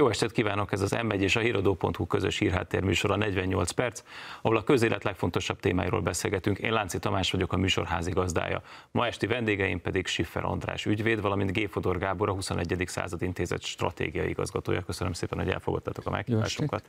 [0.00, 4.02] Jó estét kívánok, ez az M1 és a híradó.hu közös hírháttér műsora 48 perc,
[4.42, 6.58] ahol a közélet legfontosabb témáiról beszélgetünk.
[6.58, 8.62] Én Lánci Tamás vagyok, a műsor házigazdája.
[8.90, 12.82] Ma esti vendégeim pedig Siffer András ügyvéd, valamint Géfodor Gábor, a 21.
[12.86, 14.80] század intézet stratégiai igazgatója.
[14.80, 16.84] Köszönöm szépen, hogy elfogadtatok a meghívásunkat.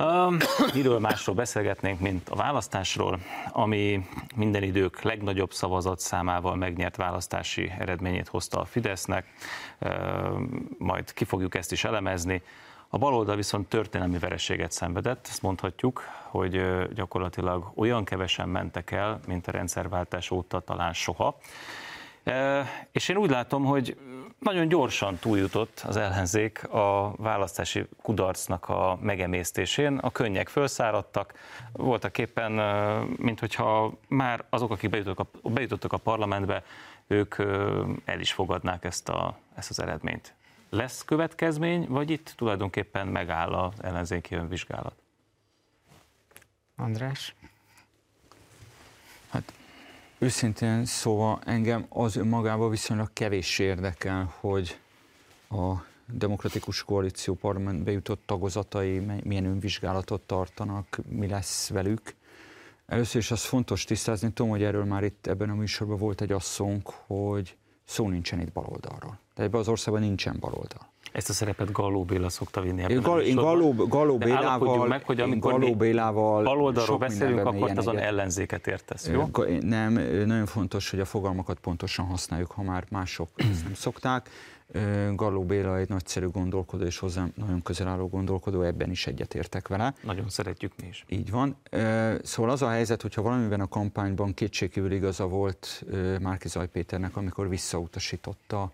[0.00, 0.36] Um,
[0.74, 3.18] miről másról beszélgetnénk, mint a választásról,
[3.52, 9.26] ami minden idők legnagyobb szavazat számával megnyert választási eredményét hozta a Fidesznek,
[10.78, 12.42] majd ki fogjuk ezt is elemezni.
[12.88, 16.62] A baloldal viszont történelmi vereséget szenvedett, ezt mondhatjuk, hogy
[16.94, 21.38] gyakorlatilag olyan kevesen mentek el, mint a rendszerváltás óta talán soha.
[22.92, 23.96] És én úgy látom, hogy
[24.40, 29.96] nagyon gyorsan túljutott az ellenzék a választási kudarcnak a megemésztésén.
[29.96, 31.34] A könnyek felszáradtak,
[31.72, 32.52] voltak éppen,
[33.16, 36.64] mint hogyha már azok, akik bejutottak a, bejutottak a parlamentbe,
[37.06, 37.38] ők
[38.04, 40.34] el is fogadnák ezt, a, ezt az eredményt.
[40.70, 44.94] Lesz következmény, vagy itt tulajdonképpen megáll az ellenzéki önvizsgálat?
[46.76, 47.34] András?
[49.30, 49.52] Hát
[50.22, 54.78] Őszintén szóval engem az önmagában viszonylag kevés érdekel, hogy
[55.50, 55.74] a
[56.06, 62.14] demokratikus koalíció parlamentbe jutott tagozatai milyen önvizsgálatot tartanak, mi lesz velük.
[62.86, 66.32] Először is az fontos tisztázni, tudom, hogy erről már itt ebben a műsorban volt egy
[66.32, 69.18] asszonk, hogy szó nincsen itt baloldalról.
[69.34, 70.89] De ebben az országban nincsen baloldal.
[71.12, 75.20] Ezt a szerepet Galló Béla szokta vinni ebben Gal, Én Galló, Galló Bélával, meg, hogy
[75.20, 79.30] amikor Galló Bélával baloldalról beszélünk, akkor azon ellenzéket értesz, jó?
[79.60, 79.92] Nem,
[80.26, 84.28] nagyon fontos, hogy a fogalmakat pontosan használjuk, ha már mások ezt nem szokták.
[85.14, 89.94] Galló Béla egy nagyszerű gondolkodó, és hozzám nagyon közel álló gondolkodó, ebben is egyetértek vele.
[90.02, 91.04] Nagyon szeretjük mi is.
[91.08, 91.56] Így van.
[92.22, 95.84] Szóval az a helyzet, hogyha valamiben a kampányban kétségkívül igaza volt
[96.20, 98.72] Márki Zaj Péternek, amikor visszautasította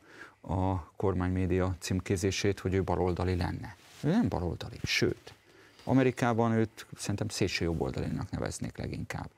[0.49, 3.77] a kormánymédia címkézését, hogy ő baloldali lenne.
[4.03, 5.35] Ő nem baloldali, sőt,
[5.85, 9.29] Amerikában őt szerintem szélső jobboldalinak neveznék leginkább.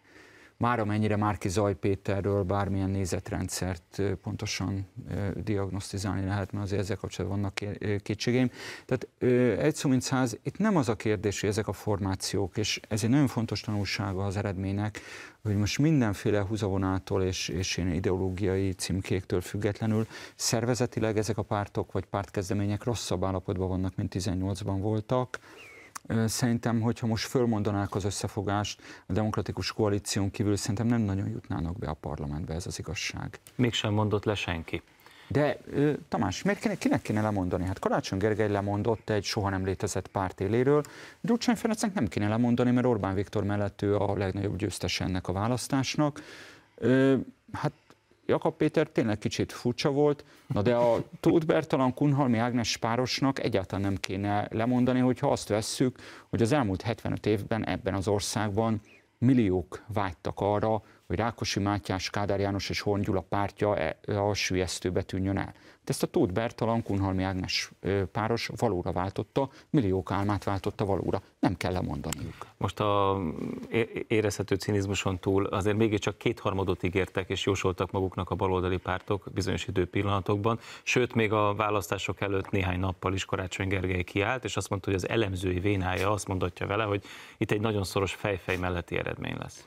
[0.60, 4.86] Már amennyire Márki Zaj Péterről bármilyen nézetrendszert pontosan
[5.34, 8.50] diagnosztizálni lehet, mert azért ezzel kapcsolatban vannak kétségeim.
[8.86, 9.08] Tehát
[9.60, 13.04] egy szó mint száz, itt nem az a kérdés, hogy ezek a formációk, és ez
[13.04, 15.00] egy nagyon fontos tanulsága az eredménynek,
[15.42, 22.04] hogy most mindenféle húzavonától és, és ilyen ideológiai címkéktől függetlenül szervezetileg ezek a pártok vagy
[22.04, 25.38] pártkezdemények rosszabb állapotban vannak, mint 18-ban voltak
[26.26, 31.88] Szerintem, hogyha most fölmondanák az összefogást a demokratikus koalíción kívül, szerintem nem nagyon jutnának be
[31.88, 33.40] a parlamentbe, ez az igazság.
[33.54, 34.82] Mégsem mondott le senki.
[35.30, 35.58] De
[36.08, 37.64] Tamás, miért kéne, kinek kéne lemondani?
[37.64, 40.82] Hát Karácsony Gergely lemondott egy soha nem létezett párt éléről,
[41.20, 45.32] Gyurcsány Ferencnek nem kéne lemondani, mert Orbán Viktor mellett ő a legnagyobb győztes ennek a
[45.32, 46.22] választásnak.
[47.52, 47.72] Hát
[48.28, 53.84] Jakab Péter tényleg kicsit furcsa volt, na de a Tóth Bertalan Kunhalmi Ágnes párosnak egyáltalán
[53.84, 58.80] nem kéne lemondani, hogyha azt vesszük, hogy az elmúlt 75 évben ebben az országban
[59.18, 65.02] milliók vágytak arra, hogy Rákosi Mátyás, Kádár János és Horn Gyula pártja e, a sülyeztőbe
[65.02, 65.54] tűnjön el.
[65.84, 67.70] De ezt a Tóth Bertalan, Kunhalmi Ágnes
[68.12, 71.22] páros valóra váltotta, milliók álmát váltotta valóra.
[71.38, 72.34] Nem kell lemondaniuk.
[72.56, 73.20] Most a
[74.08, 80.58] érezhető cinizmuson túl azért mégiscsak kétharmadot ígértek és jósoltak maguknak a baloldali pártok bizonyos időpillanatokban,
[80.82, 84.98] sőt még a választások előtt néhány nappal is Karácsony Gergely kiállt, és azt mondta, hogy
[85.02, 87.04] az elemzői vénája azt mondatja vele, hogy
[87.36, 89.64] itt egy nagyon szoros fejfej melletti eredmény lesz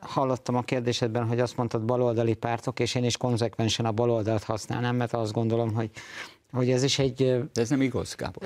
[0.00, 4.96] hallottam a kérdésedben, hogy azt mondtad baloldali pártok, és én is konzekvensen a baloldalt használnám,
[4.96, 5.90] mert azt gondolom, hogy
[6.52, 7.16] hogy ez is egy...
[7.52, 8.42] De ez nem igaz, Gábor.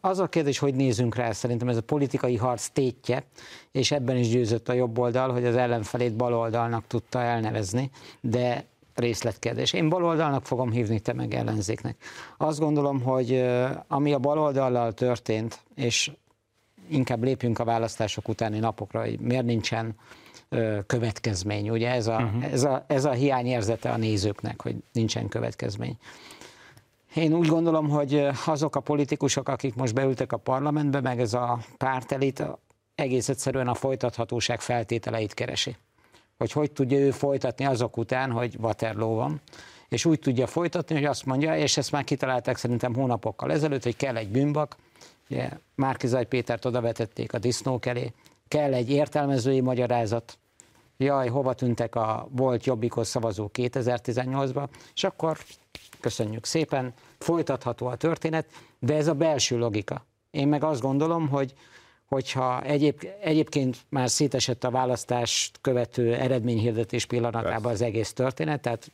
[0.00, 3.24] Az a kérdés, hogy nézünk rá, szerintem ez a politikai harc tétje,
[3.72, 7.90] és ebben is győzött a jobb oldal, hogy az ellenfelét baloldalnak tudta elnevezni,
[8.20, 8.64] de
[8.94, 9.72] részletkérdés.
[9.72, 11.96] Én baloldalnak fogom hívni, te meg ellenzéknek.
[12.36, 13.44] Azt gondolom, hogy
[13.88, 16.10] ami a baloldallal történt, és
[16.88, 19.94] inkább lépjünk a választások utáni napokra, hogy miért nincsen
[20.86, 21.70] következmény.
[21.70, 22.52] Ugye ez a, uh-huh.
[22.52, 25.96] ez, a, ez a hiányérzete a nézőknek, hogy nincsen következmény.
[27.14, 31.58] Én úgy gondolom, hogy azok a politikusok, akik most beültek a parlamentbe, meg ez a
[31.76, 32.44] pártelit,
[32.94, 35.76] egész egyszerűen a folytathatóság feltételeit keresi.
[36.38, 39.40] Hogy hogy tudja ő folytatni azok után, hogy Waterloo van,
[39.88, 43.96] és úgy tudja folytatni, hogy azt mondja, és ezt már kitalálták szerintem hónapokkal ezelőtt, hogy
[43.96, 44.76] kell egy bűnbak,
[45.30, 48.12] ugye Márkizaj Pétert oda vetették a disznók elé,
[48.50, 50.38] kell egy értelmezői magyarázat,
[50.96, 55.38] jaj, hova tűntek a volt jobbikos szavazó 2018-ban, és akkor
[56.00, 58.46] köszönjük szépen, folytatható a történet,
[58.78, 60.06] de ez a belső logika.
[60.30, 61.52] Én meg azt gondolom, hogy
[62.04, 68.92] hogyha egyéb, egyébként már szétesett a választást követő eredményhirdetés pillanatában az egész történet, tehát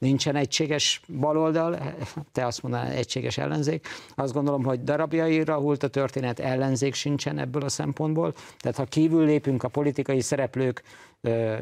[0.00, 1.94] nincsen egységes baloldal,
[2.32, 3.86] te azt mondanád egységes ellenzék.
[4.14, 8.34] Azt gondolom, hogy darabjaira hult a történet, ellenzék sincsen ebből a szempontból.
[8.58, 10.82] Tehát ha kívül lépünk a politikai szereplők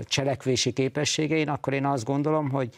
[0.03, 2.75] cselekvési képességein, akkor én azt gondolom, hogy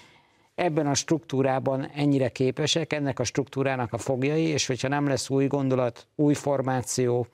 [0.54, 5.46] ebben a struktúrában ennyire képesek, ennek a struktúrának a fogjai, és hogyha nem lesz új
[5.46, 7.26] gondolat, új formáció,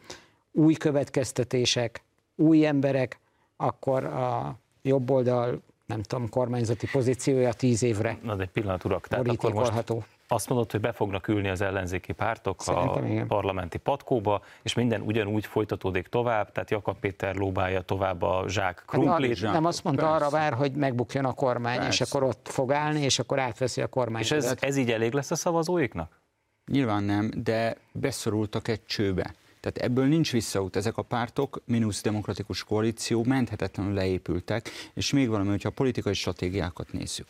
[0.53, 2.03] új következtetések,
[2.37, 3.21] új emberek,
[3.57, 9.07] akkor a jobb oldal, nem tudom, kormányzati pozíciója tíz évre Na, de egy pillanat, urak,
[9.07, 9.73] tehát akkor most
[10.29, 13.27] azt mondod, hogy be fognak ülni az ellenzéki pártok Szerintem a igen.
[13.27, 19.39] parlamenti patkóba, és minden ugyanúgy folytatódik tovább, tehát Jakab Péter lóbálja tovább a zsák krumplit.
[19.39, 20.17] Hát, nem azt mondta, Persze.
[20.17, 22.05] arra vár, hogy megbukjon a kormány, Persze.
[22.05, 24.23] és akkor ott fog állni, és akkor átveszi a kormány.
[24.23, 26.21] És ez, ez így elég lesz a szavazóiknak?
[26.73, 29.35] Nyilván nem, de beszorultak egy csőbe.
[29.67, 30.77] Tehát ebből nincs visszaút.
[30.77, 36.93] Ezek a pártok, mínusz demokratikus koalíció menthetetlenül leépültek, és még valami, hogyha a politikai stratégiákat
[36.93, 37.27] nézzük.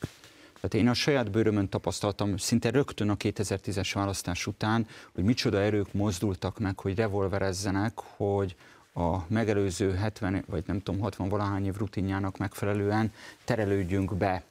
[0.54, 5.92] Tehát én a saját bőrömön tapasztaltam szinte rögtön a 2010-es választás után, hogy micsoda erők
[5.92, 8.56] mozdultak meg, hogy revolverezzenek, hogy
[8.94, 13.12] a megelőző 70 vagy nem tudom 60 valahány év rutinjának megfelelően
[13.44, 14.42] terelődjünk be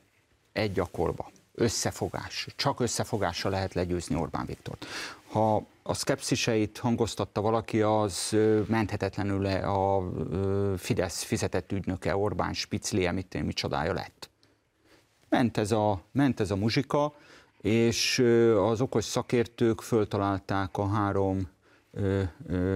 [0.54, 1.32] egy gyakorba.
[1.56, 2.48] Összefogás.
[2.56, 4.86] Csak összefogással lehet legyőzni Orbán Viktort.
[5.28, 8.36] Ha a szkepsziseit hangoztatta valaki, az
[8.68, 10.12] menthetetlenül le a
[10.78, 14.30] Fidesz fizetett ügynöke Orbán Spicli, mit, mit csodája lett.
[15.30, 17.14] Ment ez a, ment ez a muzsika,
[17.62, 18.20] és
[18.58, 21.48] az okos szakértők föltalálták a három
[21.92, 22.76] ö, ö,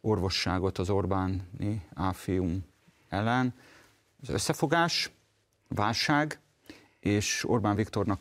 [0.00, 2.64] orvosságot az Orbáni áfium
[3.08, 3.54] ellen.
[4.22, 5.10] Az összefogás,
[5.68, 6.40] válság,
[7.06, 8.20] és Orbán Viktornak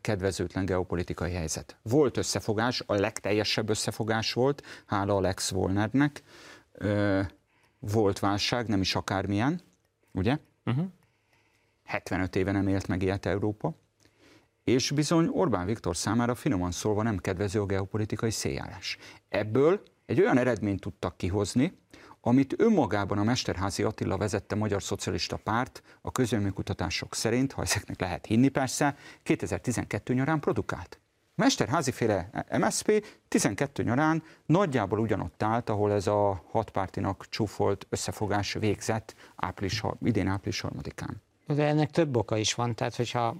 [0.00, 1.76] kedvezőtlen geopolitikai helyzet.
[1.82, 6.22] Volt összefogás, a legteljesebb összefogás volt, hála Alex Volnernek.
[7.78, 9.60] Volt válság, nem is akármilyen,
[10.12, 10.38] ugye?
[10.64, 10.86] Uh-huh.
[11.84, 13.74] 75 éve nem élt meg ilyet Európa.
[14.64, 18.98] És bizony Orbán Viktor számára finoman szólva nem kedvező a geopolitikai széljárás.
[19.28, 21.78] Ebből egy olyan eredményt tudtak kihozni,
[22.20, 28.26] amit önmagában a Mesterházi Attila vezette Magyar Szocialista Párt a közölműkutatások szerint, ha ezeknek lehet
[28.26, 31.00] hinni persze, 2012 nyarán produkált.
[31.34, 39.14] Mesterházi féle MSP 12 nyarán nagyjából ugyanott állt, ahol ez a hatpártinak csúfolt összefogás végzett
[39.36, 41.22] április, idén április harmadikán.
[41.46, 43.36] De ennek több oka is van, tehát hogyha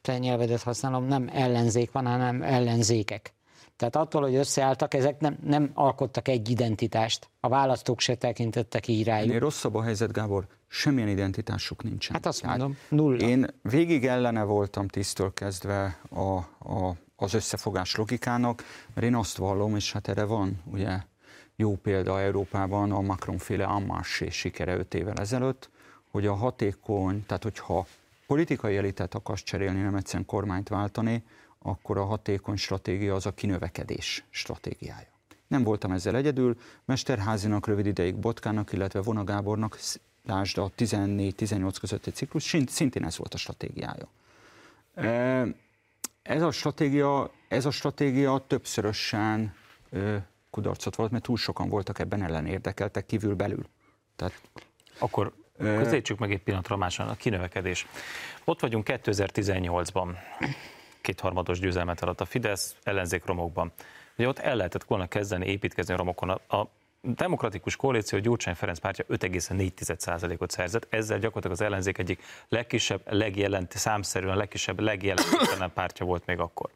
[0.00, 3.34] te nyelvedet használom, nem ellenzék van, hanem ellenzékek.
[3.76, 7.28] Tehát attól, hogy összeálltak, ezek nem, nem alkottak egy identitást.
[7.40, 9.28] A választók se tekintettek így rájuk.
[9.28, 10.46] Ennél rosszabb a helyzet, Gábor.
[10.66, 12.14] Semmilyen identitásuk nincsen.
[12.14, 13.26] Hát azt Tehát mondom, nulla.
[13.26, 16.36] Én végig ellene voltam tisztől kezdve a,
[16.74, 18.62] a, az összefogás logikának,
[18.94, 20.98] mert én azt vallom, és hát erre van ugye
[21.56, 25.70] jó példa Európában, a Macron-féle Ammassé sikere öt évvel ezelőtt,
[26.10, 27.86] hogy a hatékony, tehát hogyha
[28.26, 31.24] politikai elitet akarsz cserélni, nem egyszerűen kormányt váltani,
[31.66, 35.08] akkor a hatékony stratégia az a kinövekedés stratégiája.
[35.46, 39.78] Nem voltam ezzel egyedül, Mesterházinak rövid ideig Botkának, illetve Vona Gábornak,
[40.24, 44.08] lásd a 14-18 közötti ciklus, szintén ez volt a stratégiája.
[46.22, 49.54] Ez a stratégia, ez a stratégia többszörösen
[50.50, 53.66] kudarcot volt, mert túl sokan voltak ebben ellenérdekeltek kívül belül.
[54.16, 54.40] Tehát...
[54.98, 57.86] Akkor közelítsük meg egy pillanatra máson a kinövekedés.
[58.44, 60.16] Ott vagyunk 2018-ban
[61.04, 63.72] kétharmados győzelmet alatt a Fidesz ellenzék romokban.
[64.18, 66.30] Ugye ott el lehetett volna kezdeni építkezni a romokon.
[66.30, 66.68] A,
[67.02, 74.36] demokratikus koalíció Gyurcsány Ferenc pártja 5,4%-ot szerzett, ezzel gyakorlatilag az ellenzék egyik legkisebb, legjelent, számszerűen
[74.36, 76.70] legkisebb, legjelentősebb pártja volt még akkor.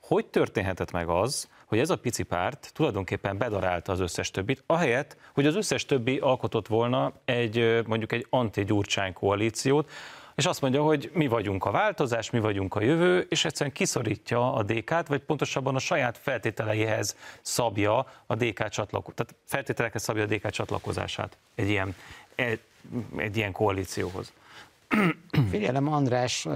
[0.00, 5.16] Hogy történhetett meg az, hogy ez a pici párt tulajdonképpen bedarálta az összes többit, ahelyett,
[5.34, 9.90] hogy az összes többi alkotott volna egy mondjuk egy anti-gyurcsány koalíciót,
[10.38, 14.52] és azt mondja, hogy mi vagyunk a változás, mi vagyunk a jövő, és egyszerűen kiszorítja
[14.52, 20.26] a DK-t, vagy pontosabban a saját feltételeihez szabja a DK csatlakozását, tehát feltételekhez szabja a
[20.26, 21.94] DK csatlakozását egy ilyen,
[22.34, 22.60] egy,
[23.16, 24.32] egy ilyen koalícióhoz.
[25.50, 26.46] Figyelem, András,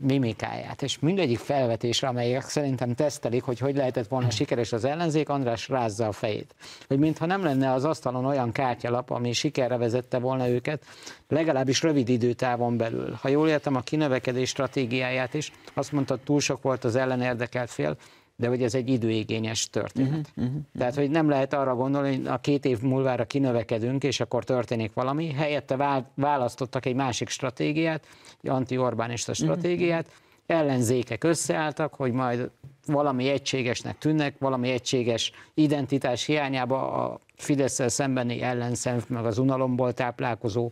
[0.00, 5.68] mimikáját, és mindegyik felvetésre, amelyek szerintem tesztelik, hogy hogy lehetett volna sikeres az ellenzék, András
[5.68, 6.54] rázza a fejét.
[6.88, 10.84] Hogy mintha nem lenne az asztalon olyan kártyalap, ami sikerre vezette volna őket,
[11.28, 13.18] legalábbis rövid időtávon belül.
[13.20, 17.96] Ha jól értem a kinövekedés stratégiáját is, azt mondta, túl sok volt az ellenérdekelt fél,
[18.40, 20.30] de hogy ez egy időigényes történet.
[20.36, 24.20] Uh-huh, uh-huh, Tehát, hogy nem lehet arra gondolni, hogy a két év múlvára kinövekedünk, és
[24.20, 25.32] akkor történik valami.
[25.32, 28.06] Helyette választottak egy másik stratégiát,
[28.42, 30.58] egy anti-Orbánista stratégiát, uh-huh.
[30.58, 32.50] ellenzékek összeálltak, hogy majd
[32.86, 40.70] valami egységesnek tűnnek, valami egységes identitás hiányába a fidesz szembeni ellenszenv, meg az unalomból táplálkozó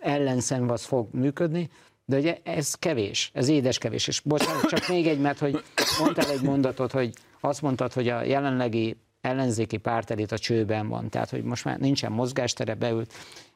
[0.00, 1.70] ellenszenv az fog működni,
[2.08, 4.06] De ugye ez kevés, ez édes kevés.
[4.08, 5.62] És bocsánat, csak még egy, mert hogy
[5.98, 11.30] mondtál egy mondatot, hogy azt mondtad, hogy a jelenlegi ellenzéki pártelit a csőben van, tehát
[11.30, 13.12] hogy most már nincsen mozgástere, beült.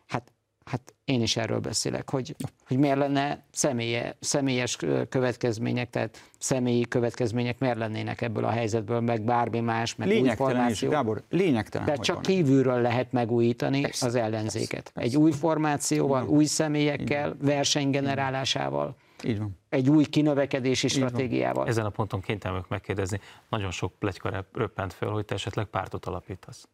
[0.06, 0.32] Hát
[0.70, 2.36] Hát én is erről beszélek, hogy,
[2.66, 4.76] hogy miért lenne személye, személyes
[5.08, 10.80] következmények, tehát személyi következmények miért lennének ebből a helyzetből, meg bármi más, meg lényegtelen is,
[10.80, 11.86] Gábor, lényegtelen.
[11.86, 12.24] Tehát csak van.
[12.24, 14.68] kívülről lehet megújítani persze, az ellenzéket.
[14.68, 15.08] Persze, persze.
[15.08, 18.96] Egy új formációval, új személyekkel, versenygenerálásával.
[19.24, 19.58] Így van.
[19.68, 21.62] Egy új kinövekedési Így stratégiával.
[21.62, 21.68] Van.
[21.68, 26.68] Ezen a ponton kénytelen megkérdezni, nagyon sok pletyka röppent föl, hogy te esetleg pártot alapítasz.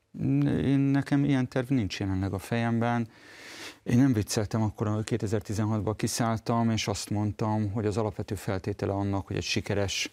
[0.44, 3.08] Én nekem ilyen terv nincs jelenleg a fejemben.
[3.86, 9.36] Én nem vicceltem akkor, 2016-ban kiszálltam, és azt mondtam, hogy az alapvető feltétele annak, hogy
[9.36, 10.12] egy sikeres,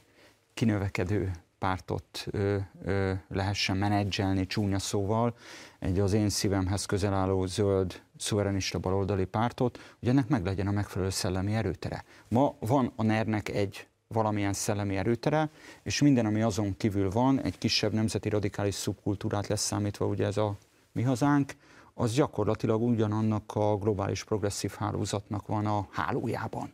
[0.54, 5.36] kinövekedő pártot ö, ö, lehessen menedzselni csúnya szóval,
[5.80, 10.72] egy az én szívemhez közel álló zöld, szuverenista baloldali pártot, hogy ennek meg legyen a
[10.72, 12.04] megfelelő szellemi erőtere.
[12.28, 15.50] Ma van a NER-nek egy valamilyen szellemi erőtere,
[15.84, 20.38] és minden, ami azon kívül van, egy kisebb nemzeti radikális szubkultúrát lesz számítva, ugye ez
[20.38, 20.58] a
[20.92, 21.54] mi hazánk,
[21.94, 26.74] az gyakorlatilag ugyanannak a globális progresszív hálózatnak van a hálójában.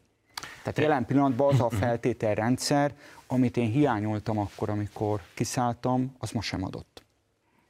[0.64, 2.96] Tehát jelen pillanatban az a feltételrendszer,
[3.28, 7.04] amit én hiányoltam akkor, amikor kiszálltam, az most sem adott.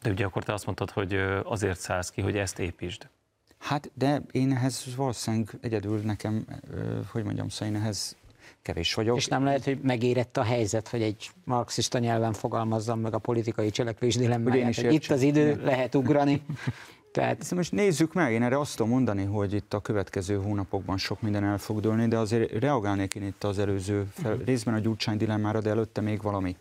[0.02, 1.14] De ugye akkor te azt mondtad, hogy
[1.44, 3.10] azért szállsz ki, hogy ezt építsd.
[3.58, 6.46] Hát, de én ehhez valószínűleg egyedül nekem,
[7.12, 8.16] hogy mondjam, szóval én ehhez
[8.62, 9.18] kevés vagyok.
[9.18, 13.70] És nem lehet, hogy megérett a helyzet, hogy egy marxista nyelven fogalmazzam meg a politikai
[13.70, 16.42] cselekvés dilemmáját, hogy itt az idő, lehet ugrani.
[17.12, 17.52] Tehát...
[17.52, 21.44] Most nézzük meg, én erre azt tudom mondani, hogy itt a következő hónapokban sok minden
[21.44, 24.44] el fog dőlni, de azért reagálnék én itt az előző, fel, mhm.
[24.44, 26.56] részben a gyurcsány dilemmára, de előtte még valami,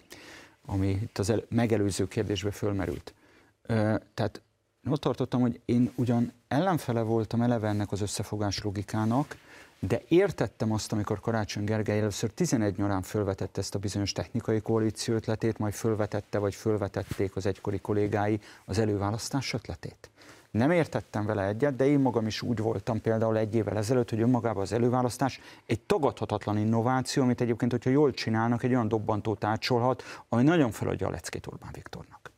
[0.67, 3.15] ami itt az el, megelőző kérdésbe fölmerült.
[3.63, 4.43] Ö, tehát
[4.91, 9.37] ott tartottam, hogy én ugyan ellenfele voltam eleve ennek az összefogás logikának,
[9.79, 15.15] de értettem azt, amikor Karácsony Gergely először 11 nyarán fölvetette ezt a bizonyos technikai koalíció
[15.15, 20.11] ötletét, majd fölvetette, vagy fölvetették az egykori kollégái az előválasztás ötletét.
[20.51, 24.21] Nem értettem vele egyet, de én magam is úgy voltam például egy évvel ezelőtt, hogy
[24.21, 30.03] önmagában az előválasztás egy tagadhatatlan innováció, amit egyébként, hogyha jól csinálnak, egy olyan dobbantót átsolhat,
[30.29, 32.31] ami nagyon feladja a leckét Orbán Viktornak.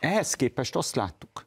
[0.00, 1.46] Ehhez képest azt láttuk,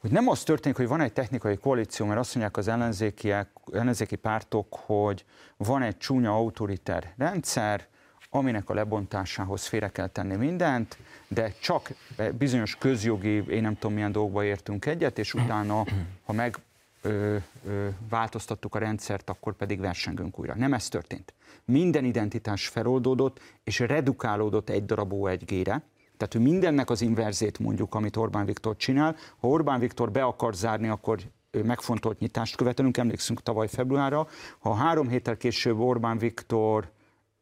[0.00, 4.16] hogy nem az történik, hogy van egy technikai koalíció, mert azt mondják az ellenzékiek, ellenzéki
[4.16, 5.24] pártok, hogy
[5.56, 7.88] van egy csúnya autoriter rendszer,
[8.34, 10.96] aminek a lebontásához félre kell tenni mindent,
[11.28, 11.92] de csak
[12.38, 15.84] bizonyos közjogi, én nem tudom milyen dolgokba értünk egyet, és utána,
[16.24, 16.58] ha meg
[17.02, 17.36] ö,
[17.66, 20.54] ö, változtattuk a rendszert, akkor pedig versengünk újra.
[20.54, 21.34] Nem ez történt.
[21.64, 25.82] Minden identitás feloldódott, és redukálódott egy darab O1G-re,
[26.16, 29.16] tehát, hogy mindennek az inverzét mondjuk, amit Orbán Viktor csinál.
[29.40, 31.18] Ha Orbán Viktor be akar zárni, akkor
[31.50, 34.26] megfontolt nyitást követelünk, emlékszünk tavaly februárra.
[34.58, 36.92] Ha három héttel később Orbán Viktor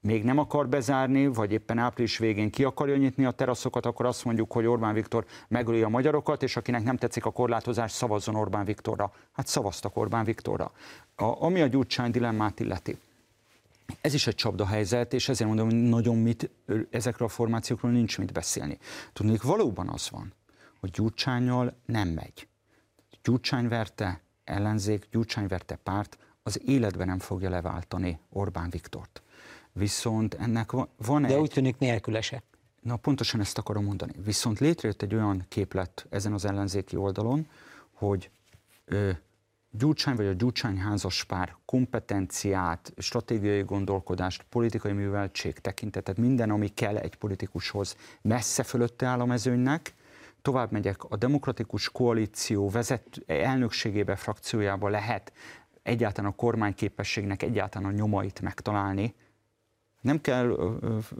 [0.03, 4.25] még nem akar bezárni, vagy éppen április végén ki akarja nyitni a teraszokat, akkor azt
[4.25, 8.65] mondjuk, hogy Orbán Viktor megöli a magyarokat, és akinek nem tetszik a korlátozás, szavazzon Orbán
[8.65, 9.13] Viktorra.
[9.33, 10.73] Hát szavaztak Orbán Viktorra.
[11.17, 12.99] A, ami a Gyurcsány dilemmát illeti.
[14.01, 16.51] Ez is egy csapda helyzet, és ezért mondom, hogy nagyon mit,
[16.91, 18.79] ezekről a formációkról nincs mit beszélni.
[19.13, 20.33] Tudnék, valóban az van,
[20.81, 22.49] hogy Gyurcsányjal nem megy.
[23.23, 29.23] Gyurcsány verte ellenzék, Gyurcsány verte párt, az életben nem fogja leváltani Orbán Viktort.
[29.73, 31.41] Viszont ennek van De egy...
[31.41, 32.43] úgy tűnik nélkülese.
[32.83, 34.13] Na, pontosan ezt akarom mondani.
[34.25, 37.47] Viszont létrejött egy olyan képlet ezen az ellenzéki oldalon,
[37.93, 38.31] hogy
[38.85, 39.11] ö,
[39.71, 46.97] Gyurcsány vagy a Gyurcsány házas pár kompetenciát, stratégiai gondolkodást, politikai műveltség tekintetet, minden, ami kell
[46.97, 49.95] egy politikushoz, messze fölötte áll a mezőnynek,
[50.43, 55.33] tovább megyek, a demokratikus koalíció vezet elnökségébe, frakciójába lehet
[55.83, 59.15] egyáltalán a kormányképességnek egyáltalán a nyomait megtalálni,
[60.03, 60.57] nem kell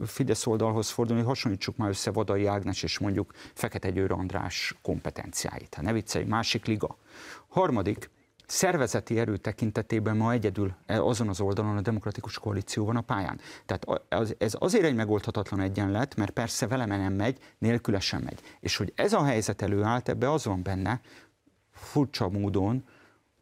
[0.05, 5.75] Fidesz oldalhoz fordulni, hasonlítsuk már össze Vadai Ágnes és mondjuk Fekete Győr András kompetenciáit.
[5.75, 6.97] Hát ne viccelj, másik liga.
[7.47, 8.09] Harmadik,
[8.45, 13.39] szervezeti erő tekintetében ma egyedül e, azon az oldalon a demokratikus koalíció van a pályán.
[13.65, 14.03] Tehát
[14.37, 18.39] ez azért egy megoldhatatlan egyenlet, mert persze vele nem megy, nélküle sem megy.
[18.59, 21.01] És hogy ez a helyzet előállt, ebbe az van benne,
[21.71, 22.83] furcsa módon,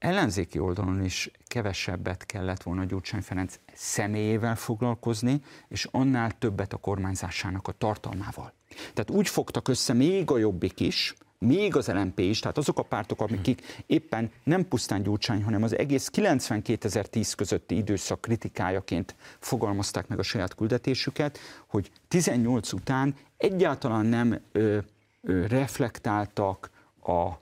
[0.01, 7.67] ellenzéki oldalon is kevesebbet kellett volna Gyurcsány Ferenc személyével foglalkozni, és annál többet a kormányzásának
[7.67, 8.53] a tartalmával.
[8.93, 12.84] Tehát úgy fogtak össze még a jobbik is, még az LMP is, tehát azok a
[12.84, 20.20] pártok, amik éppen nem pusztán Gyurcsány, hanem az egész 92.010 közötti időszak kritikájaként fogalmazták meg
[20.20, 24.77] a saját küldetésüket, hogy 18 után egyáltalán nem ö,
[25.22, 26.70] ö, reflektáltak
[27.03, 27.40] a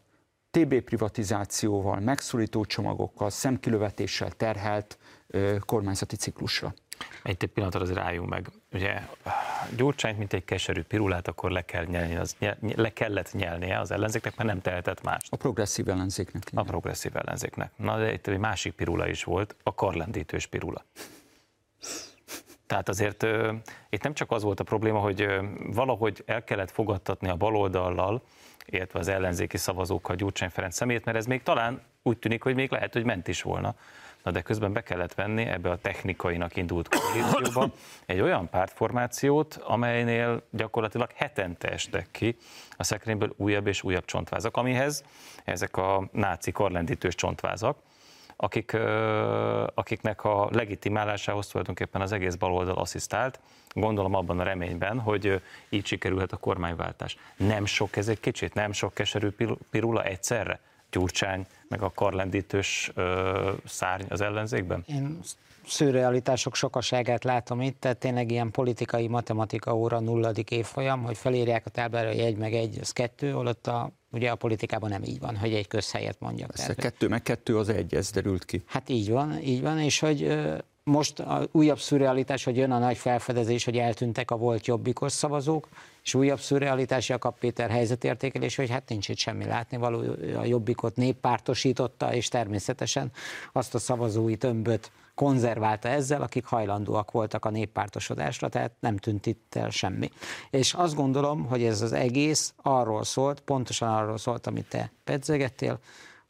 [0.51, 4.98] TB privatizációval, megszorító csomagokkal, szemkilövetéssel terhelt
[5.65, 6.74] kormányzati ciklusra.
[7.24, 8.50] Egy pillanatra azért álljunk meg.
[8.72, 9.01] Ugye
[9.75, 12.36] Gyurcsányt, mint egy keserű pirulát, akkor le, kell nyelni, az,
[12.75, 15.27] le kellett nyelnie az ellenzéknek, mert nem tehetett más.
[15.29, 16.44] A progresszív ellenzéknek.
[16.51, 16.63] Igen.
[16.63, 17.72] A progresszív ellenzéknek.
[17.75, 20.86] Na, de itt egy másik pirula is volt, a karlendítős pirula.
[22.68, 23.53] Tehát azért uh,
[23.89, 28.22] itt nem csak az volt a probléma, hogy uh, valahogy el kellett fogadtatni a baloldallal,
[28.69, 32.71] illetve az ellenzéki szavazókkal Gyurcsány Ferenc szemét, mert ez még talán úgy tűnik, hogy még
[32.71, 33.75] lehet, hogy ment is volna.
[34.23, 37.71] Na de közben be kellett venni ebbe a technikainak indult koalícióba
[38.05, 42.38] egy olyan pártformációt, amelynél gyakorlatilag hetente estek ki
[42.77, 45.03] a szekrényből újabb és újabb csontvázak, amihez
[45.43, 47.77] ezek a náci karlendítős csontvázak,
[48.41, 48.77] akik,
[49.74, 53.39] akiknek a legitimálásához tulajdonképpen az egész baloldal asszisztált,
[53.74, 57.17] gondolom abban a reményben, hogy így sikerülhet a kormányváltás.
[57.38, 59.29] Nem sok ez egy kicsit, nem sok keserű
[59.69, 60.60] pirula egyszerre?
[60.91, 62.91] Gyurcsány, meg a karlendítős
[63.65, 64.84] szárny az ellenzékben?
[64.88, 65.19] Én
[65.65, 71.69] szürrealitások sokaságát látom itt, tehát tényleg ilyen politikai matematika óra nulladik évfolyam, hogy felírják a
[71.69, 75.38] táblára, hogy egy meg egy, az kettő, holott a, ugye a politikában nem így van,
[75.38, 76.48] hogy egy közhelyet mondjak.
[76.48, 78.63] Persze, tehát, kettő meg kettő az egy, ez derült ki.
[78.66, 80.38] Hát így van, így van, és hogy
[80.84, 85.68] most a újabb szürrealitás, hogy jön a nagy felfedezés, hogy eltűntek a volt jobbikos szavazók,
[86.04, 90.96] és újabb szürrealitás Jakab Péter helyzetértékelés, hogy hát nincs itt semmi látni, való a jobbikot
[90.96, 93.12] néppártosította, és természetesen
[93.51, 99.55] azt a szavazói tömböt konzerválta ezzel, akik hajlandóak voltak a néppártosodásra, tehát nem tűnt itt
[99.55, 100.09] el semmi.
[100.49, 105.79] És azt gondolom, hogy ez az egész arról szólt, pontosan arról szólt, amit te pedzegettél,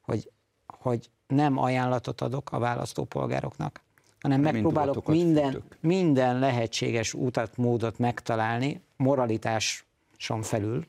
[0.02, 0.32] hogy,
[0.68, 3.82] hogy nem ajánlatot adok a választópolgároknak,
[4.20, 10.86] hanem megpróbálok minden, minden lehetséges utat, módot megtalálni, moralitáson felül,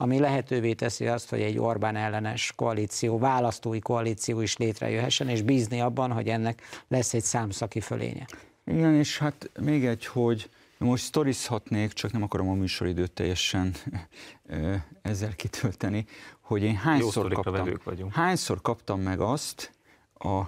[0.00, 5.80] ami lehetővé teszi azt, hogy egy Orbán ellenes koalíció, választói koalíció is létrejöhessen, és bízni
[5.80, 8.26] abban, hogy ennek lesz egy számszaki fölénye.
[8.64, 13.74] Igen, és hát még egy, hogy most sztorizhatnék, csak nem akarom a műsoridőt teljesen
[15.02, 16.06] ezzel kitölteni,
[16.40, 17.78] hogy én hányszor kaptam,
[18.10, 19.72] hányszor kaptam meg azt
[20.14, 20.42] a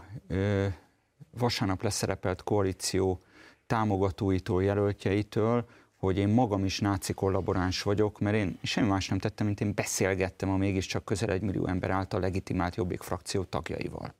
[1.38, 3.20] vasárnap leszerepelt koalíció
[3.66, 5.64] támogatóitól, jelöltjeitől,
[6.01, 9.75] hogy én magam is náci kollaboráns vagyok, mert én semmi más nem tettem, mint én
[9.75, 14.15] beszélgettem a mégiscsak közel egy millió ember által legitimált jobbik frakció tagjaival.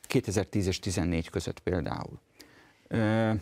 [0.00, 2.20] 2010 és 14 között például.
[2.88, 3.32] Ö,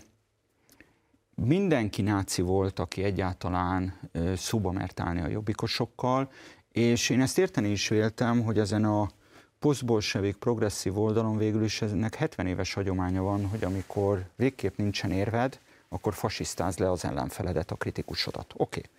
[1.35, 6.31] mindenki náci volt, aki egyáltalán ö, szóba mert állni a jobbikosokkal,
[6.73, 9.11] és én ezt érteni is véltem, hogy ezen a
[9.59, 15.59] posztbolsevik progresszív oldalon végül is ennek 70 éves hagyománya van, hogy amikor végképp nincsen érved,
[15.89, 18.55] akkor fasisztáz le az ellenfeledet, a kritikusodat.
[18.57, 18.81] Oké.
[18.81, 18.91] Okay.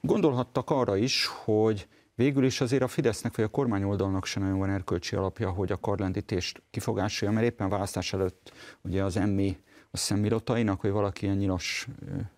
[0.00, 4.70] Gondolhattak arra is, hogy végül is azért a Fidesznek vagy a kormányoldalnak sem nagyon van
[4.70, 8.52] erkölcsi alapja, hogy a karlendítést kifogásolja, mert éppen választás előtt
[8.82, 9.56] ugye az emmi
[9.96, 11.86] a szemmirotainak, hogy valaki ilyen nyilas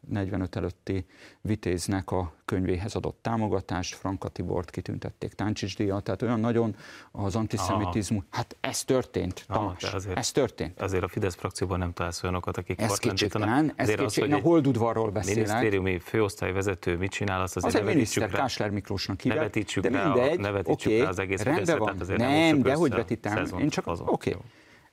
[0.09, 1.07] 45 előtti
[1.41, 6.77] vitéznek a könyvéhez adott támogatást, Franka Tibort kitüntették Táncsics díjat, tehát olyan nagyon
[7.13, 8.37] az antiszemitizmus, Aha.
[8.37, 10.81] hát ez történt, Tamás, Aha, azért, ez történt.
[10.81, 15.47] Azért a Fidesz frakcióban nem találsz olyanokat, akik ez kétségtelen, ez kétségtelen, hol udvarról beszélek.
[15.47, 20.37] Minisztériumi főosztályvezető mit csinál, azt azért, azért miniszter, rá, Kásler Miklósnak hívják, nevetítsük de mindegy,
[20.37, 24.37] rá, nevetítsük okay, rá az egész rendben van, nem, de hogy vetítem, én csak, oké.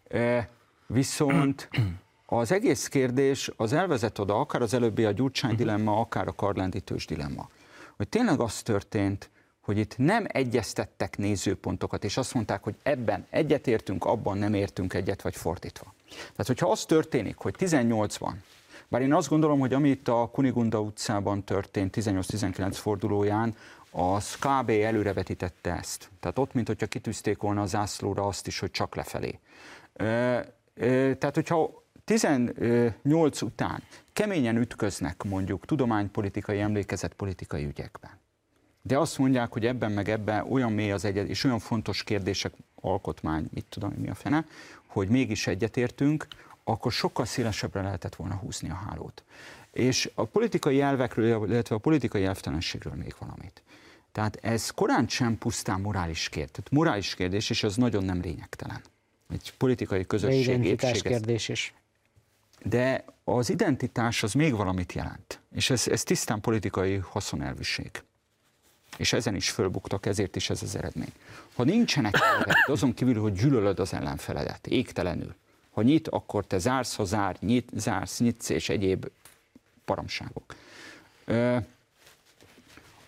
[0.07, 0.41] Okay.
[0.87, 1.69] Viszont
[2.25, 5.65] az egész kérdés az elvezet oda, akár az előbbi a Gyurcsány uh-huh.
[5.65, 7.49] dilemma, akár a karlendítős dilemma,
[7.97, 9.29] hogy tényleg az történt,
[9.61, 15.21] hogy itt nem egyeztettek nézőpontokat, és azt mondták, hogy ebben egyetértünk, abban nem értünk egyet,
[15.21, 15.93] vagy fordítva.
[16.09, 18.43] Tehát, hogyha az történik, hogy 18 van,
[18.87, 23.55] bár én azt gondolom, hogy ami itt a Kunigunda utcában történt 18-19 fordulóján,
[23.91, 24.69] az kb.
[24.69, 26.09] előrevetítette ezt.
[26.19, 29.39] Tehát ott, mint hogyha kitűzték volna a zászlóra azt is, hogy csak lefelé.
[31.17, 38.11] Tehát, hogyha 18 után keményen ütköznek mondjuk tudománypolitikai, emlékezetpolitikai ügyekben.
[38.81, 42.53] De azt mondják, hogy ebben meg ebben olyan mély az egyet, és olyan fontos kérdések,
[42.81, 44.45] alkotmány, mit tudom, mi a fene,
[44.87, 46.27] hogy mégis egyetértünk,
[46.63, 49.23] akkor sokkal szélesebbre lehetett volna húzni a hálót.
[49.71, 53.63] És a politikai elvekről, illetve a politikai elvtelenségről még valamit.
[54.11, 56.51] Tehát ez korán sem pusztán morális kérdés.
[56.51, 58.81] Tehát morális kérdés, és ez nagyon nem lényegtelen.
[59.29, 61.73] Egy politikai közösség kérdés is
[62.69, 65.39] de az identitás az még valamit jelent.
[65.51, 67.91] És ez, ez tisztán politikai haszonelvűség.
[68.97, 71.13] És ezen is fölbuktak, ezért is ez az eredmény.
[71.55, 75.35] Ha nincsenek elvek, azon kívül, hogy gyűlölöd az ellenfeledet, égtelenül.
[75.71, 79.07] Ha nyit, akkor te zársz, ha zár, nyit, zársz, nyitsz, és egyéb
[79.85, 80.55] paramságok.
[81.25, 81.57] Ö,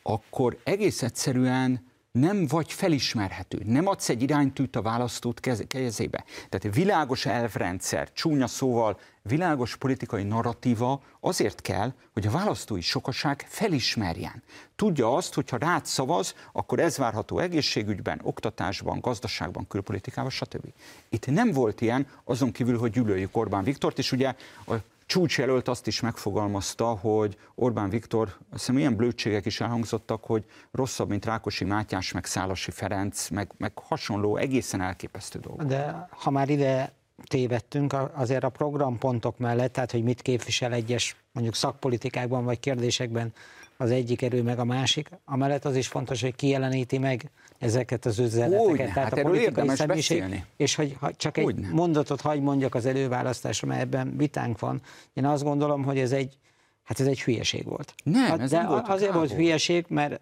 [0.02, 6.24] akkor egész egyszerűen nem vagy felismerhető, nem adsz egy iránytűt a választót kezébe.
[6.50, 14.44] Tehát világos elvrendszer, csúnya szóval világos politikai narratíva azért kell, hogy a választói sokaság felismerjen.
[14.76, 20.66] Tudja azt, hogy ha rád szavaz, akkor ez várható egészségügyben, oktatásban, gazdaságban, külpolitikában, stb.
[21.10, 24.36] Itt nem volt ilyen, azon kívül, hogy gyűlöljük Orbán Viktort, és ugye
[24.68, 24.74] a
[25.08, 31.10] csúcsjelölt azt is megfogalmazta, hogy Orbán Viktor, azt hiszem ilyen blödségek is elhangzottak, hogy rosszabb,
[31.10, 35.68] mint Rákosi Mátyás, meg Szálasi Ferenc, meg, meg hasonló egészen elképesztő dolgok.
[35.68, 36.92] De ha már ide
[37.24, 43.34] tévedtünk azért a programpontok mellett, tehát hogy mit képvisel egyes mondjuk szakpolitikákban vagy kérdésekben
[43.78, 48.20] az egyik erő meg a másik, amellett az is fontos, hogy kijeleníti meg ezeket az
[48.20, 48.70] üzeneteket.
[48.70, 50.46] Úgy, tehát hát a politikai személyiség, beszélni.
[50.58, 54.82] és hogy ha csak egy Úgy mondatot hagy mondjak az előválasztásra, mert ebben vitánk van.
[55.14, 56.38] Én azt gondolom, hogy ez egy,
[56.84, 57.94] hát ez egy hülyeség volt.
[58.04, 60.20] Nem, hát, ez de nem volt azért volt hülyeség, mert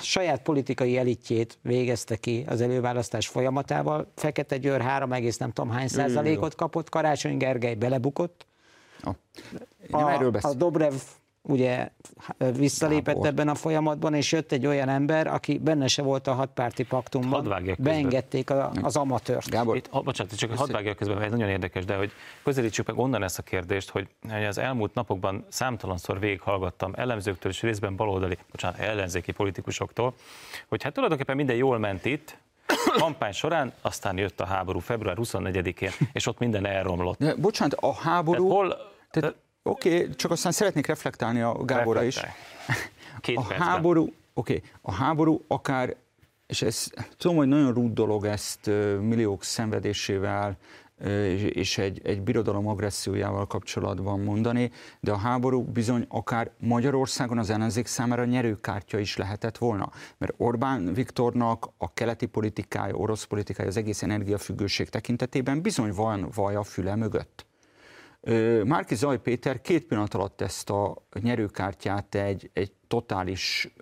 [0.00, 4.12] saját politikai elitjét végezte ki az előválasztás folyamatával.
[4.14, 8.46] Fekete Győr három egész nem tudom hány százalékot kapott, Karácsony Gergely belebukott.
[9.02, 9.10] A,
[9.96, 10.94] a, a Dobrev
[11.42, 11.88] ugye
[12.56, 13.26] visszalépett Gábor.
[13.26, 17.66] ebben a folyamatban, és jött egy olyan ember, aki benne se volt a hatpárti paktumban,
[17.78, 19.50] beengedték a, az amatőrt.
[19.50, 22.86] Gábor, Itt, ha, bocsánat, csak hadd vágjak közben, mert ez nagyon érdekes, de hogy közelítsük
[22.86, 27.96] meg onnan ezt a kérdést, hogy, hogy az elmúlt napokban számtalanszor végighallgattam elemzőktől és részben
[27.96, 30.14] baloldali, bocsánat, ellenzéki politikusoktól,
[30.68, 32.36] hogy hát tulajdonképpen minden jól ment itt,
[32.98, 37.18] kampány során, aztán jött a háború február 24-én, és ott minden elromlott.
[37.18, 38.48] De, bocsánat, a háború...
[38.48, 38.76] Tehát hol,
[39.10, 42.20] tehát, Oké, okay, csak aztán szeretnék reflektálni a Gáborra is.
[43.20, 45.96] Két a háború, oké, okay, a háború akár,
[46.46, 48.66] és ez tudom, hogy nagyon rúd dolog ezt
[49.00, 50.56] milliók szenvedésével,
[51.52, 54.70] és egy, egy birodalom agressziójával kapcsolatban mondani,
[55.00, 59.90] de a háború bizony akár Magyarországon az ellenzék számára nyerőkártya is lehetett volna.
[60.18, 66.54] Mert Orbán Viktornak a keleti politikája, orosz politikája, az egész energiafüggőség tekintetében bizony van vaj
[66.54, 67.46] a füle mögött.
[68.64, 73.74] Márki Zaj Péter két pillanat alatt ezt a nyerőkártyát egy, egy totális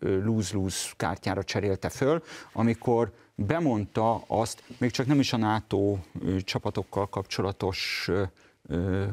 [0.00, 5.98] lose-lose kártyára cserélte föl, amikor bemondta azt, még csak nem is a NATO
[6.44, 8.10] csapatokkal kapcsolatos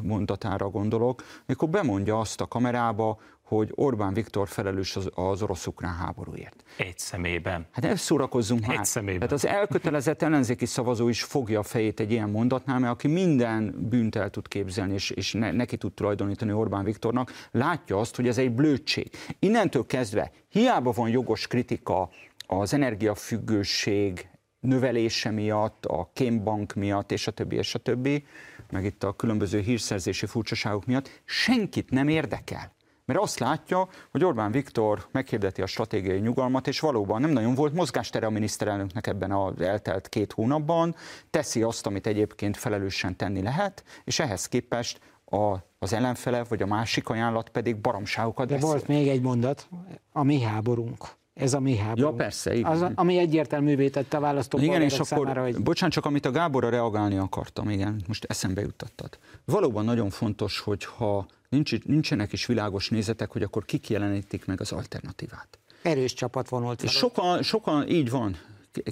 [0.01, 6.63] mondatára gondolok, amikor bemondja azt a kamerába, hogy Orbán Viktor felelős az, az orosz-ukrán háborúért.
[6.77, 7.67] Egy szemében.
[7.71, 8.85] Hát ne szórakozzunk Egy már.
[8.85, 9.27] szemében.
[9.27, 13.87] Tehát az elkötelezett ellenzéki szavazó is fogja a fejét egy ilyen mondatnál, mert aki minden
[13.89, 18.27] bűnt el tud képzelni, és, és ne, neki tud tulajdonítani Orbán Viktornak, látja azt, hogy
[18.27, 19.09] ez egy blödség.
[19.39, 22.09] Innentől kezdve hiába van jogos kritika
[22.47, 24.29] az energiafüggőség
[24.59, 28.25] növelése miatt, a kémbank miatt, és a többi, és a többi,
[28.71, 32.75] meg itt a különböző hírszerzési furcsaságok miatt, senkit nem érdekel
[33.07, 37.73] mert azt látja, hogy Orbán Viktor meghirdeti a stratégiai nyugalmat, és valóban nem nagyon volt
[37.73, 40.95] mozgástere a miniszterelnöknek ebben az eltelt két hónapban,
[41.29, 46.65] teszi azt, amit egyébként felelősen tenni lehet, és ehhez képest a, az ellenfele, vagy a
[46.65, 48.69] másik ajánlat pedig baromságokat De beszél.
[48.69, 49.67] volt még egy mondat,
[50.11, 51.05] a mi háborunk.
[51.33, 52.11] Ez a mi háborunk.
[52.11, 52.71] Ja, persze, igen.
[52.71, 55.63] Az, ami egyértelművé tette a választók Igen, és akkor, számára, hogy...
[55.63, 59.17] bocsánat, csak amit a Gáborra reagálni akartam, igen, most eszembe juttattad.
[59.45, 64.71] Valóban nagyon fontos, hogyha nincs, nincsenek is világos nézetek, hogy akkor kik jelenítik meg az
[64.71, 65.59] alternatívát.
[65.81, 66.89] Erős csapat vonult fel.
[66.89, 68.37] Sokan, sokan, így van,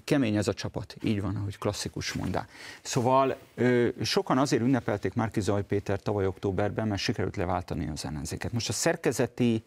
[0.04, 2.48] kemény ez a csapat, így van, ahogy klasszikus mondá.
[2.82, 8.52] Szóval ö, sokan azért ünnepelték Márki Zaj Péter tavaly októberben, mert sikerült leváltani az ellenzéket.
[8.52, 9.63] Most a szerkezeti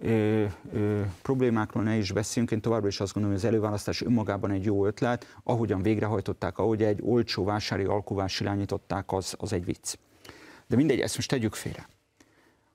[0.00, 4.50] ö, ö, problémákról ne is beszéljünk, én továbbra is azt gondolom, hogy az előválasztás önmagában
[4.50, 9.94] egy jó ötlet, ahogyan végrehajtották, ahogy egy olcsó vásári alkuvás irányították, az, az egy vicc.
[10.66, 11.88] De mindegy, ezt most tegyük félre.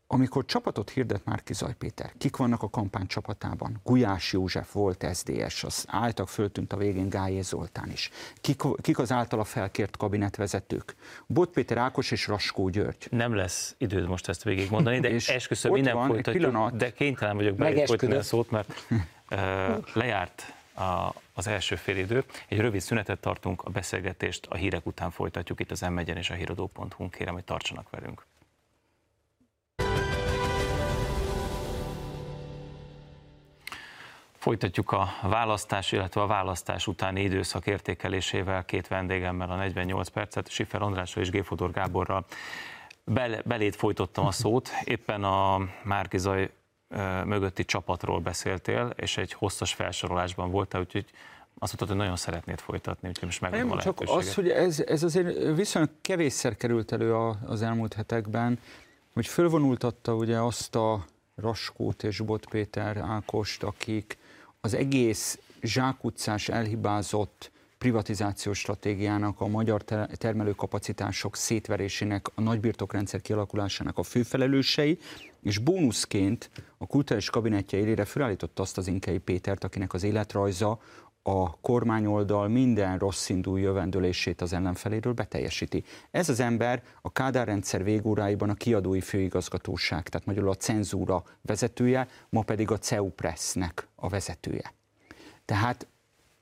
[0.09, 3.79] Amikor csapatot hirdet Márki Zaj Péter, kik vannak a kampány csapatában?
[3.83, 8.09] Gulyás József volt SZDS, az álltak föltűnt a végén Gályé Zoltán is.
[8.41, 10.95] Kik, kik az általa felkért kabinetvezetők?
[11.25, 13.07] Bot Péter Ákos és Raskó György.
[13.09, 17.55] Nem lesz időd most ezt végigmondani, de és esküszöm, minden van, folytatjuk, de kénytelen vagyok
[17.55, 18.87] befolytani a szót, mert
[19.31, 19.37] uh,
[19.93, 22.23] lejárt a, az első fél idő.
[22.47, 26.33] Egy rövid szünetet tartunk, a beszélgetést a hírek után folytatjuk itt az m és a
[26.33, 27.09] híradó.hu.
[27.09, 28.25] Kérem, hogy tartsanak velünk.
[34.47, 38.65] Folytatjuk a választás, illetve a választás utáni időszak értékelésével.
[38.65, 42.25] Két vendégemmel a 48 percet, Sifer Andrással és Géfodor Gáborral.
[43.03, 46.51] Bel, belét folytottam a szót, éppen a Márkizaj
[47.25, 51.05] mögötti csapatról beszéltél, és egy hosszas felsorolásban voltál, úgyhogy
[51.59, 55.03] azt mondtad, hogy nagyon szeretnéd folytatni, úgyhogy most megadom a csak az, hogy ez, ez
[55.03, 58.59] azért viszonylag kevésszer került elő az elmúlt hetekben,
[59.13, 61.05] hogy fölvonultatta ugye azt a
[61.35, 64.17] Raskót és Bot Péter Ákost, akik
[64.61, 69.83] az egész zsákutcás, elhibázott privatizációs stratégiának, a magyar
[70.17, 74.99] termelőkapacitások szétverésének, a nagybirtokrendszer kialakulásának a főfelelősei,
[75.43, 80.79] és bónuszként a kulturális kabinetje élére felállította azt az Inkei Pétert, akinek az életrajza
[81.29, 85.83] a kormányoldal minden rossz indú jövendőlését az ellenfeléről beteljesíti.
[86.11, 92.07] Ez az ember a Kádár rendszer végóráiban a kiadói főigazgatóság, tehát magyarul a cenzúra vezetője,
[92.29, 94.73] ma pedig a CEU Pressnek a vezetője.
[95.45, 95.87] Tehát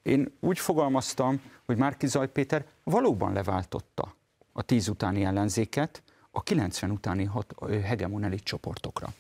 [0.01, 4.15] én úgy fogalmaztam, hogy Márki Zaj Péter valóban leváltotta
[4.53, 9.13] a 10 utáni ellenzéket a 90 utáni hat, hegemon elit csoportokra.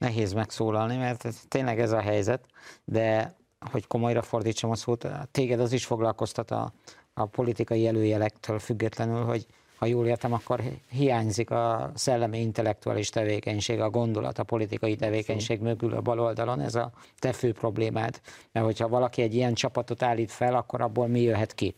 [0.00, 2.44] Nehéz megszólalni, mert tényleg ez a helyzet,
[2.84, 3.34] de
[3.70, 6.72] hogy komolyra fordítsam a szót, téged az is foglalkoztat a,
[7.14, 13.90] a politikai előjelektől függetlenül, hogy ha jól értem, akkor hiányzik a szellemi intellektuális tevékenység, a
[13.90, 18.20] gondolat, a politikai tevékenység mögül a baloldalon, ez a te fő problémád,
[18.52, 21.74] mert hogyha valaki egy ilyen csapatot állít fel, akkor abból mi jöhet ki?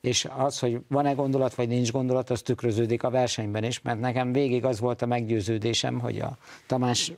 [0.00, 4.32] És az, hogy van-e gondolat, vagy nincs gondolat, az tükröződik a versenyben is, mert nekem
[4.32, 7.12] végig az volt a meggyőződésem, hogy a Tamás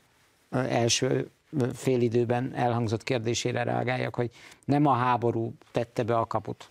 [0.50, 1.30] első
[1.72, 4.30] félidőben elhangzott kérdésére reagáljak, hogy
[4.64, 6.68] nem a háború tette be a kaput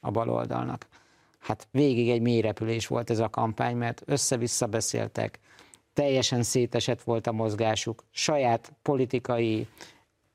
[0.00, 0.86] a baloldalnak,
[1.38, 5.38] hát végig egy mély repülés volt ez a kampány, mert össze-vissza beszéltek,
[5.94, 9.68] teljesen szétesett volt a mozgásuk, saját politikai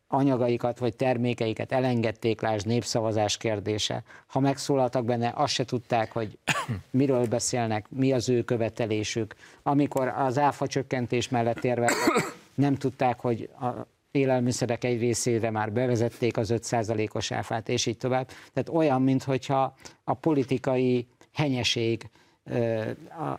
[0.08, 4.04] anyagaikat vagy termékeiket elengedték, lásd népszavazás kérdése.
[4.28, 6.38] Ha megszólaltak benne, azt se tudták, hogy
[6.92, 9.36] miről beszélnek, mi az ő követelésük.
[9.64, 16.38] Amikor az áfa csökkentés mellett érveltek, nem tudták, hogy a élelmiszerek egy részére már bevezették
[16.38, 18.28] az 5%-os áfát, és így tovább.
[18.54, 22.10] Tehát olyan, mintha a politikai henyeség,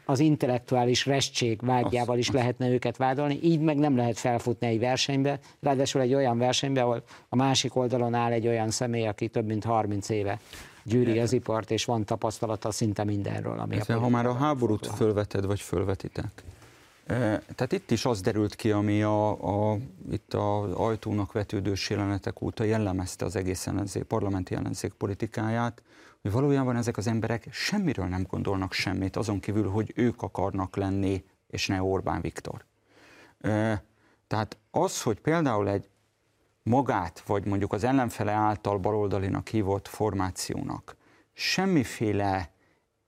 [0.04, 5.38] az intellektuális restség vágyával is lehetne őket vádolni, így meg nem lehet felfutni egy versenybe,
[5.60, 9.64] ráadásul egy olyan versenybe, ahol a másik oldalon áll egy olyan személy, aki több mint
[9.64, 10.40] 30 éve
[10.84, 13.58] gyűri az ipart, és van tapasztalata szinte mindenről.
[13.58, 16.42] Ami a ha már a háborút fölveted, vagy fölvetitek,
[17.06, 19.30] tehát itt is az derült ki, ami a,
[19.72, 19.78] a,
[20.10, 25.82] itt az ajtónak vetődős jelenetek óta jellemezte az egész ellenzék, parlamenti ellenzék politikáját,
[26.22, 31.24] hogy valójában ezek az emberek semmiről nem gondolnak semmit, azon kívül, hogy ők akarnak lenni,
[31.46, 32.64] és ne Orbán Viktor.
[34.26, 35.88] Tehát az, hogy például egy
[36.62, 40.96] magát, vagy mondjuk az ellenfele által baloldalinak hívott formációnak
[41.32, 42.49] semmiféle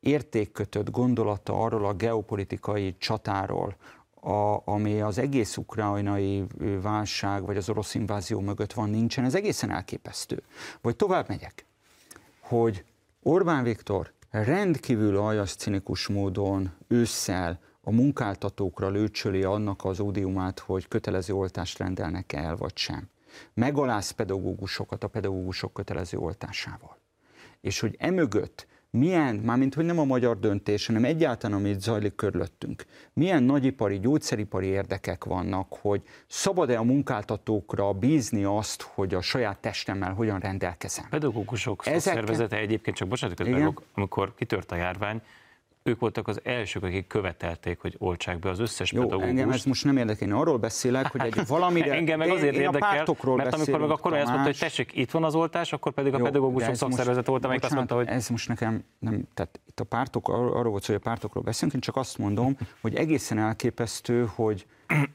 [0.02, 3.76] értékkötött gondolata arról a geopolitikai csatáról,
[4.20, 6.44] a, ami az egész ukrajnai
[6.82, 10.42] válság vagy az orosz invázió mögött van, nincsen, ez egészen elképesztő.
[10.80, 11.66] Vagy tovább megyek,
[12.40, 12.84] hogy
[13.22, 21.34] Orbán Viktor rendkívül aljas cinikus módon ősszel a munkáltatókra lőcsöli annak az ódiumát, hogy kötelező
[21.34, 23.08] oltást rendelnek el, vagy sem.
[23.54, 26.98] Megaláz pedagógusokat a pedagógusok kötelező oltásával.
[27.60, 28.66] És hogy emögött
[28.98, 34.66] milyen, mármint hogy nem a magyar döntés, hanem egyáltalán, amit zajlik körülöttünk, milyen nagyipari, gyógyszeripari
[34.66, 41.04] érdekek vannak, hogy szabad-e a munkáltatókra bízni azt, hogy a saját testemmel hogyan rendelkezem.
[41.10, 42.14] Pedagógusok Ezek...
[42.14, 43.40] szervezete egyébként, csak bocsánat,
[43.94, 45.22] amikor kitört a járvány,
[45.82, 49.30] ők voltak az elsők, akik követelték, hogy oltsák be az összes Jó, pedagógust.
[49.30, 51.92] engem ez most nem érdekel, én arról beszélek, hogy egy valamire...
[51.92, 55.24] engem meg azért én érdekel, mert amikor meg akkor azt mondta, hogy tessék, itt van
[55.24, 58.06] az oltás, akkor pedig a Jó, pedagógusok szakszervezet volt, amelyik azt mondta, hogy...
[58.08, 61.74] Ez most nekem nem, tehát itt a pártok, arról volt szó, hogy a pártokról beszélünk,
[61.74, 64.66] én csak azt mondom, hogy egészen elképesztő, hogy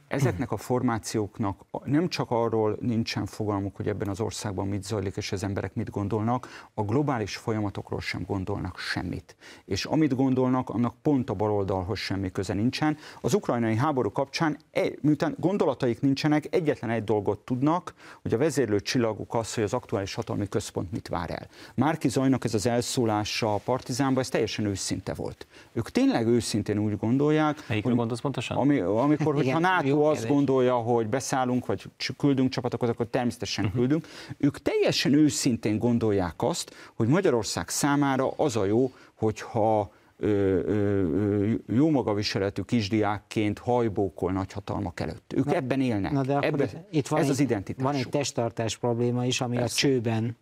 [0.07, 5.31] ezeknek a formációknak nem csak arról nincsen fogalmuk, hogy ebben az országban mit zajlik, és
[5.31, 9.35] az emberek mit gondolnak, a globális folyamatokról sem gondolnak semmit.
[9.65, 12.97] És amit gondolnak, annak pont a baloldalhoz semmi köze nincsen.
[13.21, 18.79] Az ukrajnai háború kapcsán, e, miután gondolataik nincsenek, egyetlen egy dolgot tudnak, hogy a vezérlő
[18.79, 21.47] csillaguk az, hogy az aktuális hatalmi központ mit vár el.
[21.75, 25.47] Márki Zajnak ez az elszólása a partizánban, ez teljesen őszinte volt.
[25.73, 28.57] Ők tényleg őszintén úgy gondolják, Melyikről hogy, gondolsz pontosan?
[28.57, 31.83] Ami, amikor, hogyha NATO azt gondolja, hogy beszállunk, vagy
[32.17, 33.79] küldünk csapatokat, akkor természetesen uh-huh.
[33.79, 34.07] küldünk.
[34.37, 41.89] Ők teljesen őszintén gondolják azt, hogy Magyarország számára az a jó, hogyha ö, ö, jó
[41.89, 45.33] magaviseletű kisdiákként hajbókol nagyhatalmak előtt.
[45.35, 46.11] Ők na, ebben élnek.
[46.11, 47.83] Na de ebben, itt van ez egy, az identitás.
[47.83, 49.73] Van egy testtartás probléma is, ami Persze.
[49.73, 50.37] a csőben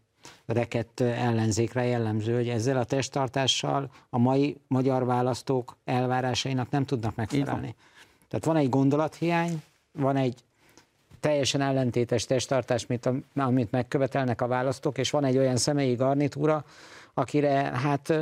[0.46, 7.76] rekett ellenzékre jellemző, hogy ezzel a testtartással a mai magyar választók elvárásainak nem tudnak megfelelni.
[8.28, 9.62] Tehát van egy gondolathiány,
[9.92, 10.44] van egy
[11.20, 16.64] teljesen ellentétes testtartás, mint a, amit megkövetelnek a választók, és van egy olyan személyi garnitúra,
[17.14, 18.14] akire hát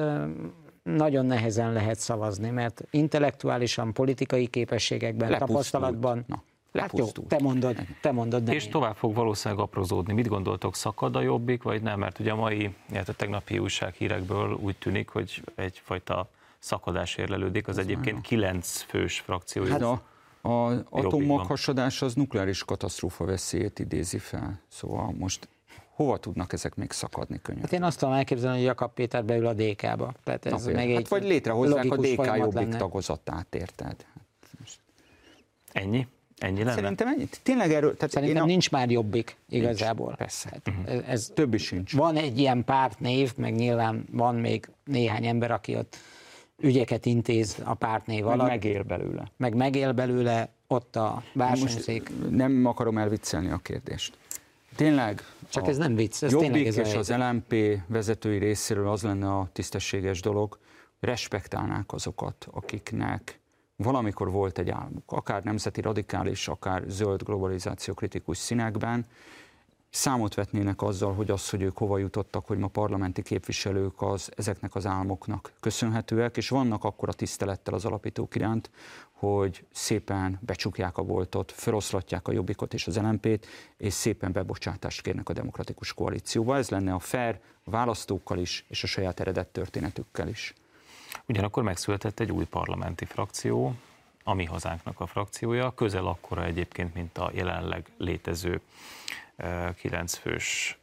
[0.83, 5.49] nagyon nehezen lehet szavazni, mert intellektuálisan, politikai képességekben, Lepusztult.
[5.49, 6.43] tapasztalatban Na.
[6.71, 7.31] lepusztult.
[7.31, 8.47] Hát jó, te mondod, te mondod.
[8.47, 8.71] És én.
[8.71, 10.13] tovább fog valószínűleg aprózódni.
[10.13, 11.99] Mit gondoltok, szakad a jobbik, vagy nem?
[11.99, 16.29] Mert ugye a mai, a tegnapi újsághírekből úgy tűnik, hogy egyfajta
[16.63, 19.63] szakadás érlelődik, az Ez egyébként kilenc fős frakció.
[19.63, 20.01] Hát a,
[20.41, 24.59] a atommaghasadás az nukleáris katasztrófa veszélyét idézi fel.
[24.67, 25.47] Szóval most
[25.95, 27.61] hova tudnak ezek még szakadni könnyen?
[27.61, 30.13] Hát én azt tudom elképzelni, hogy Jakab Péter beül a DK-ba.
[30.23, 32.77] Tehát ez meg egy hát vagy létrehozzák a DK jobbik lenne.
[32.77, 34.05] tagozatát, érted?
[35.71, 36.07] Ennyi?
[36.37, 36.73] Ennyi lenne?
[36.73, 37.27] Szerintem ennyi.
[37.43, 37.95] Tényleg erről...
[37.95, 38.45] Tehát Szerintem a...
[38.45, 40.05] nincs már jobbik igazából.
[40.05, 40.49] Nincs, persze.
[40.51, 41.09] Hát, uh-huh.
[41.09, 41.95] ez, Többi sincs.
[41.95, 45.97] Van egy ilyen pártnév, meg nyilván van még néhány ember, aki ott
[46.61, 48.37] ügyeket intéz a pártnév alatt.
[48.37, 49.31] Meg megél belőle.
[49.37, 52.11] Meg megél belőle, ott a versenyszék.
[52.29, 54.17] Nem akarom elviccelni a kérdést.
[54.75, 57.55] Tényleg csak ez nem vicc, ez Jobbik tényleg ez és az LMP
[57.87, 60.59] vezetői részéről az lenne a tisztességes dolog,
[60.99, 63.39] respektálnák azokat, akiknek
[63.75, 69.05] valamikor volt egy álmuk, akár nemzeti radikális, akár zöld globalizáció kritikus színekben,
[69.95, 74.75] számot vetnének azzal, hogy az, hogy ők hova jutottak, hogy ma parlamenti képviselők az ezeknek
[74.75, 78.69] az álmoknak köszönhetőek, és vannak akkor a tisztelettel az alapítók iránt,
[79.11, 85.29] hogy szépen becsukják a voltot, feloszlatják a jobbikot és az LMP-t, és szépen bebocsátást kérnek
[85.29, 86.57] a demokratikus koalícióba.
[86.57, 90.53] Ez lenne a fair a választókkal is, és a saját eredett történetükkel is.
[91.25, 93.75] Ugyanakkor megszületett egy új parlamenti frakció,
[94.23, 98.61] a mi hazánknak a frakciója, közel akkora egyébként, mint a jelenleg létező
[99.75, 100.77] kilencfős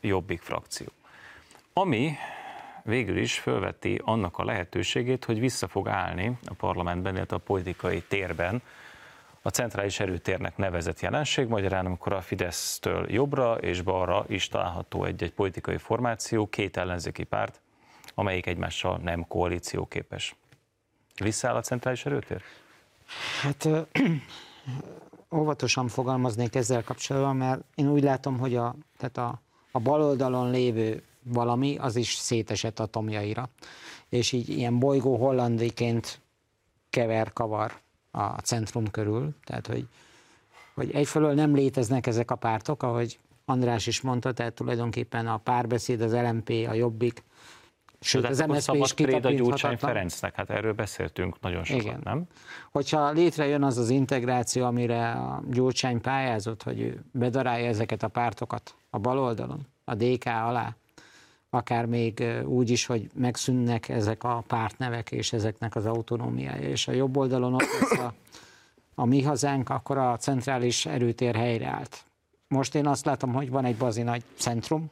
[0.00, 0.86] jobbik frakció.
[1.72, 2.16] Ami
[2.82, 8.02] végül is fölveti annak a lehetőségét, hogy vissza fog állni a parlamentben, illetve a politikai
[8.02, 8.62] térben
[9.42, 15.32] a centrális erőtérnek nevezett jelenség, magyarán amikor a Fidesztől jobbra és balra is található egy-egy
[15.32, 17.60] politikai formáció, két ellenzéki párt,
[18.14, 20.34] amelyik egymással nem koalícióképes.
[21.16, 22.42] Visszáll a centrális erőtér?
[23.42, 23.68] Hát
[25.32, 30.50] óvatosan fogalmaznék ezzel kapcsolatban, mert én úgy látom, hogy a, tehát a, a bal oldalon
[30.50, 33.48] lévő valami, az is szétesett atomjaira.
[34.08, 36.20] És így ilyen bolygó hollandiként
[36.90, 39.34] kever-kavar a centrum körül.
[39.44, 39.88] Tehát, hogy,
[40.74, 46.00] hogy egyfelől nem léteznek ezek a pártok, ahogy András is mondta, tehát tulajdonképpen a párbeszéd,
[46.00, 47.22] az LMP, a Jobbik,
[48.04, 48.94] Sőt, az MSZP is
[49.34, 52.00] Gyurcsány Ferencnek, hát erről beszéltünk nagyon sokat, Igen.
[52.04, 52.24] nem?
[52.70, 58.74] Hogyha létrejön az az integráció, amire a Gyurcsány pályázott, hogy ő bedarálja ezeket a pártokat
[58.90, 60.76] a bal oldalon, a DK alá,
[61.50, 66.92] akár még úgy is, hogy megszűnnek ezek a pártnevek és ezeknek az autonómiája, és a
[66.92, 68.14] jobb oldalon ott lesz a,
[68.94, 72.04] a mi hazánk, akkor a centrális erőtér helyreállt.
[72.48, 74.90] Most én azt látom, hogy van egy bazi nagy centrum,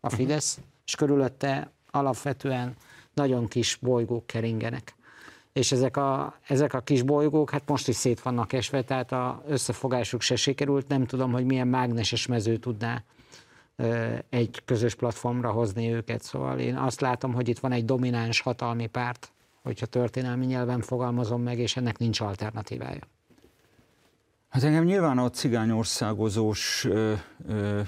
[0.00, 2.74] a Fidesz, és körülötte alapvetően
[3.14, 4.94] nagyon kis bolygók keringenek.
[5.52, 9.42] És ezek a, ezek a kis bolygók, hát most is szét vannak esve, tehát a
[9.46, 13.02] összefogásuk se sikerült, nem tudom, hogy milyen mágneses mező tudná
[14.28, 16.22] egy közös platformra hozni őket.
[16.22, 21.42] Szóval én azt látom, hogy itt van egy domináns hatalmi párt, hogyha történelmi nyelven fogalmazom
[21.42, 23.08] meg, és ennek nincs alternatívája.
[24.48, 27.12] Hát engem nyilván a cigányországozós ö,
[27.48, 27.80] ö,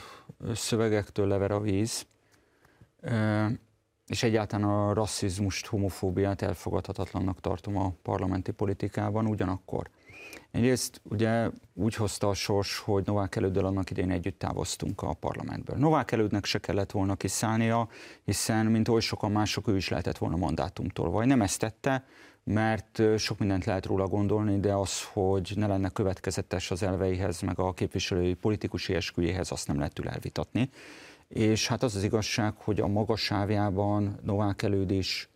[0.54, 2.06] szövegektől lever a víz
[4.06, 9.90] és egyáltalán a rasszizmust, homofóbiát elfogadhatatlannak tartom a parlamenti politikában, ugyanakkor.
[10.50, 15.76] Egyrészt ugye úgy hozta a sors, hogy Novák Előddel annak idején együtt távoztunk a parlamentből.
[15.76, 17.88] Novák Elődnek se kellett volna kiszállnia,
[18.24, 21.10] hiszen mint oly sokan mások, ő is lehetett volna mandátumtól.
[21.10, 22.04] Vagy nem ezt tette,
[22.44, 27.58] mert sok mindent lehet róla gondolni, de az, hogy ne lenne következetes az elveihez, meg
[27.58, 30.70] a képviselői politikusi esküjéhez, azt nem lehet elvitatni
[31.28, 35.28] és hát az az igazság, hogy a magas sávjában Novák elődés,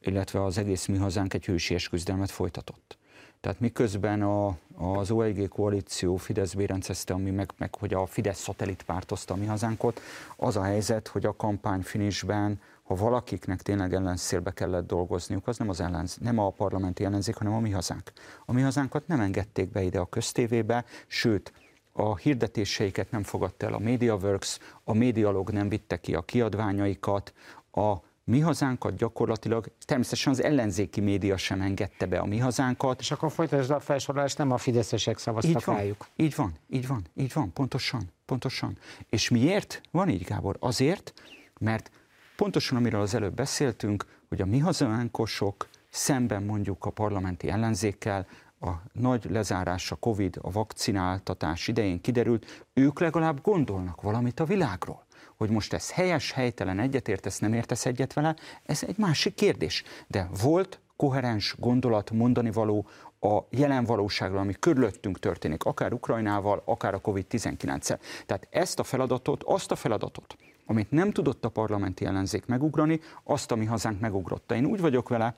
[0.00, 2.98] illetve az egész mi hazánk egy hősies küzdelmet folytatott.
[3.40, 8.82] Tehát miközben a, az OEG koalíció Fidesz bérencezte, ami meg, meg hogy a Fidesz szatellit
[8.82, 10.00] pártozta a mi hazánkot,
[10.36, 15.68] az a helyzet, hogy a kampány finisben, ha valakiknek tényleg ellenszélbe kellett dolgozniuk, az nem,
[15.68, 18.12] az ellenz, nem a parlamenti ellenzék, hanem a mi hazánk.
[18.46, 21.52] A mi hazánkat nem engedték be ide a köztévébe, sőt,
[21.98, 27.32] a hirdetéseiket nem fogadta el a MediaWorks, a Medialog nem vitte ki a kiadványaikat,
[27.72, 33.00] a mi hazánkat gyakorlatilag, természetesen az ellenzéki média sem engedte be a mi hazánkat.
[33.00, 36.06] És akkor folytasd a felsorolást, nem a fideszesek szavaztak így van, rájuk.
[36.16, 38.78] Így van, így van, így van, pontosan, pontosan.
[39.08, 40.56] És miért van így, Gábor?
[40.60, 41.12] Azért,
[41.60, 41.90] mert
[42.36, 48.26] pontosan amiről az előbb beszéltünk, hogy a mi hazánkosok szemben mondjuk a parlamenti ellenzékkel
[48.60, 55.06] a nagy lezárás, a Covid, a vakcináltatás idején kiderült, ők legalább gondolnak valamit a világról.
[55.36, 59.82] Hogy most ez helyes, helytelen, egyetértesz, nem értesz egyet vele, ez egy másik kérdés.
[60.06, 62.86] De volt koherens gondolat, mondani való
[63.20, 67.98] a jelen valóságról, ami körülöttünk történik, akár Ukrajnával, akár a COVID-19-el.
[68.26, 70.36] Tehát ezt a feladatot, azt a feladatot,
[70.66, 74.54] amit nem tudott a parlamenti ellenzék megugrani, azt a mi hazánk megugrotta.
[74.54, 75.36] Én úgy vagyok vele,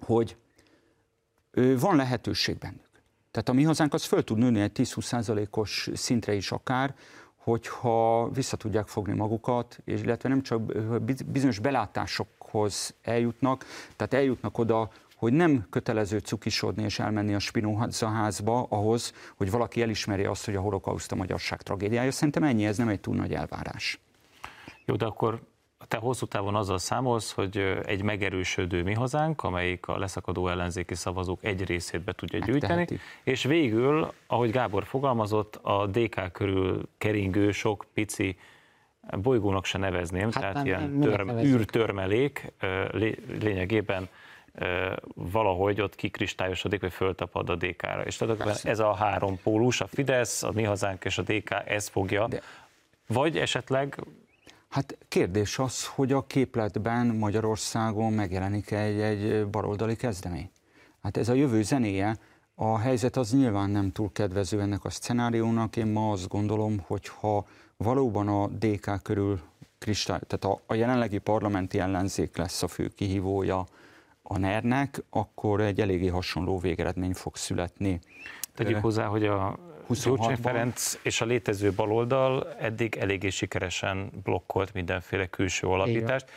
[0.00, 0.36] hogy
[1.78, 2.90] van lehetőség bennük.
[3.30, 6.94] Tehát a mi hazánk az föl tud nőni egy 10-20%-os szintre is akár,
[7.36, 10.62] hogyha vissza tudják fogni magukat, és illetve nem csak
[11.26, 13.64] bizonyos belátásokhoz eljutnak,
[13.96, 19.82] tehát eljutnak oda, hogy nem kötelező cukisodni és elmenni a Spinoza házba ahhoz, hogy valaki
[19.82, 22.10] elismeri azt, hogy a holokauszt a magyarság tragédiája.
[22.10, 24.00] Szerintem ennyi, ez nem egy túl nagy elvárás.
[24.84, 25.42] Jó, de akkor
[25.88, 31.44] te hosszú távon azzal számolsz, hogy egy megerősödő mi hazánk, amelyik a leszakadó ellenzéki szavazók
[31.44, 32.86] egy részét be tudja gyűjteni,
[33.22, 38.36] és végül, ahogy Gábor fogalmazott, a DK körül keringő sok pici
[39.10, 42.52] bolygónak se nevezném, hát tehát nem, ilyen törm, űrtörmelék
[43.40, 44.08] lényegében
[45.14, 48.02] valahogy ott kikristályosodik, vagy föltapad a DK-ra.
[48.02, 51.88] És tehát ez a három pólus, a Fidesz, a Mi Hazánk és a DK, ez
[51.88, 52.40] fogja, De...
[53.06, 54.04] vagy esetleg
[54.72, 60.50] Hát kérdés az, hogy a képletben Magyarországon megjelenik egy, egy baloldali kezdemény.
[61.02, 62.18] Hát ez a jövő zenéje,
[62.54, 65.76] a helyzet az nyilván nem túl kedvező ennek a szenáriónak.
[65.76, 67.46] Én ma azt gondolom, hogy ha
[67.76, 69.40] valóban a DK körül
[69.78, 73.66] kristály, tehát a, a jelenlegi parlamenti ellenzék lesz a fő kihívója
[74.22, 78.00] a NER-nek, akkor egy eléggé hasonló végeredmény fog születni.
[78.54, 79.58] Tegyük hozzá, hogy a
[79.92, 86.30] Gyurcsány Ferenc és a létező baloldal eddig eléggé sikeresen blokkolt mindenféle külső alapítást.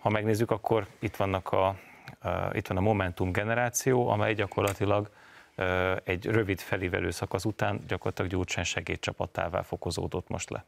[0.00, 1.76] Ha megnézzük, akkor itt, vannak a,
[2.52, 5.10] itt van a Momentum generáció, amely gyakorlatilag
[6.04, 10.64] egy rövid felívelő szakasz után gyakorlatilag Gyurcsány segédcsapatává fokozódott most le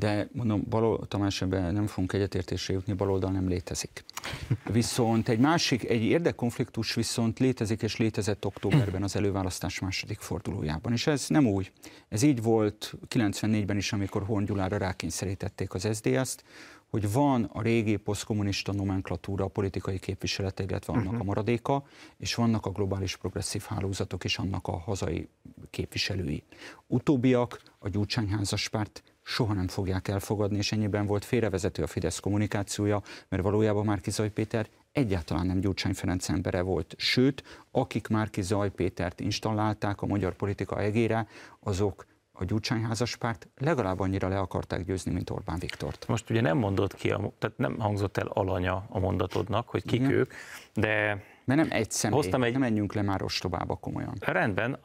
[0.00, 4.04] de mondom, balol, Tamás, ebben nem fogunk egyetértésre jutni, baloldal nem létezik.
[4.72, 10.92] Viszont egy másik, egy érdekkonfliktus viszont létezik, és létezett októberben az előválasztás második fordulójában.
[10.92, 11.70] És ez nem új.
[12.08, 16.44] Ez így volt 94-ben is, amikor Horn Gyulára rákényszerítették az SZDSZ-t,
[16.90, 21.20] hogy van a régi posztkommunista nomenklatúra, a politikai képviselete, illetve annak uh-huh.
[21.20, 21.84] a maradéka,
[22.16, 25.28] és vannak a globális progresszív hálózatok és annak a hazai
[25.70, 26.42] képviselői.
[26.86, 33.42] Utóbbiak, a gyurcsányházaspárt soha nem fogják elfogadni, és ennyiben volt félrevezető a Fidesz kommunikációja, mert
[33.42, 36.94] valójában Márki Zaj Péter egyáltalán nem Gyurcsány Ferenc embere volt.
[36.96, 41.26] Sőt, akik Márki Zaj Pétert installálták a magyar politika egére,
[41.60, 46.08] azok a Gyurcsány házaspárt legalább annyira le akarták győzni, mint Orbán Viktort.
[46.08, 50.12] Most ugye nem mondott ki, tehát nem hangzott el alanya a mondatodnak, hogy kik Igen.
[50.12, 50.32] ők,
[50.74, 52.52] de mert nem egy személy, Hoztam egy...
[52.52, 54.14] nem menjünk le már ostobába komolyan.
[54.20, 54.78] Rendben,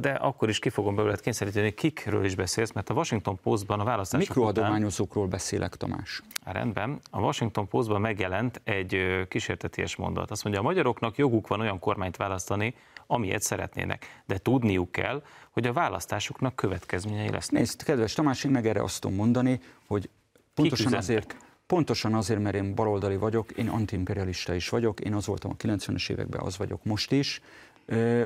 [0.00, 3.84] de akkor is ki fogom belőled kényszeríteni, kikről is beszélsz, mert a Washington Postban a
[3.84, 5.38] választások Mikroadományozókról után...
[5.38, 6.22] beszélek, Tamás.
[6.44, 10.30] Rendben, a Washington Postban megjelent egy kísérteties mondat.
[10.30, 12.74] Azt mondja, a magyaroknak joguk van olyan kormányt választani,
[13.06, 17.60] amilyet szeretnének, de tudniuk kell, hogy a választásoknak következményei lesznek.
[17.60, 20.08] Nézd, kedves Tamás, én meg erre azt tudom mondani, hogy
[20.54, 21.36] pontosan azért,
[21.66, 26.10] Pontosan azért, mert én baloldali vagyok, én antiimperialista is vagyok, én az voltam a 90-es
[26.10, 27.40] években, az vagyok most is.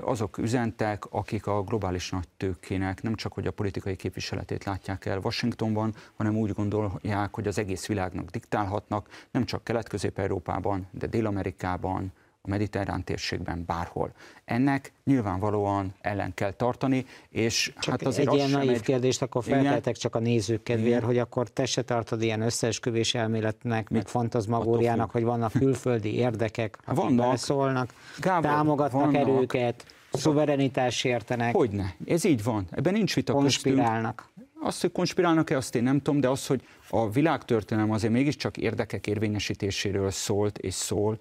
[0.01, 5.95] Azok üzentek, akik a globális nagytőkének nem csak hogy a politikai képviseletét látják el Washingtonban,
[6.17, 12.13] hanem úgy gondolják, hogy az egész világnak diktálhatnak, nem csak Kelet-Közép-Európában, de Dél-Amerikában,
[12.47, 14.13] a mediterrán térségben bárhol.
[14.45, 18.81] Ennek nyilvánvalóan ellen kell tartani, és csak hát azért egy ilyen naív egy...
[18.81, 23.91] kérdést akkor felteltek csak a nézők kedvéért, hogy akkor te se tartod ilyen összeesküvés elméletnek,
[23.91, 27.89] meg fantazmagóriának, hogy vannak külföldi érdekek, akik vannak,
[28.21, 31.55] Gábor, támogatnak vannak, erőket, szuverenitás értenek.
[31.55, 34.15] Hogyne, ez így van, ebben nincs vita Konspirálnak.
[34.17, 34.45] Köztünk.
[34.61, 39.07] Azt, hogy konspirálnak-e, azt én nem tudom, de az, hogy a világtörténelem azért mégiscsak érdekek
[39.07, 41.19] érvényesítéséről szólt és szól,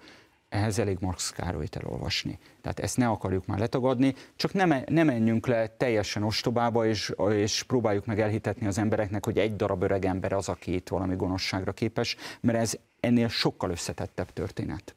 [0.56, 2.40] ehhez elég Marx Károlyt elolvasni.
[2.62, 7.64] Tehát ezt ne akarjuk már letagadni, csak ne, ne menjünk le teljesen ostobába, és, és
[7.64, 11.72] próbáljuk meg elhitetni az embereknek, hogy egy darab öreg ember az, aki itt valami gonoszságra
[11.72, 14.96] képes, mert ez ennél sokkal összetettebb történet.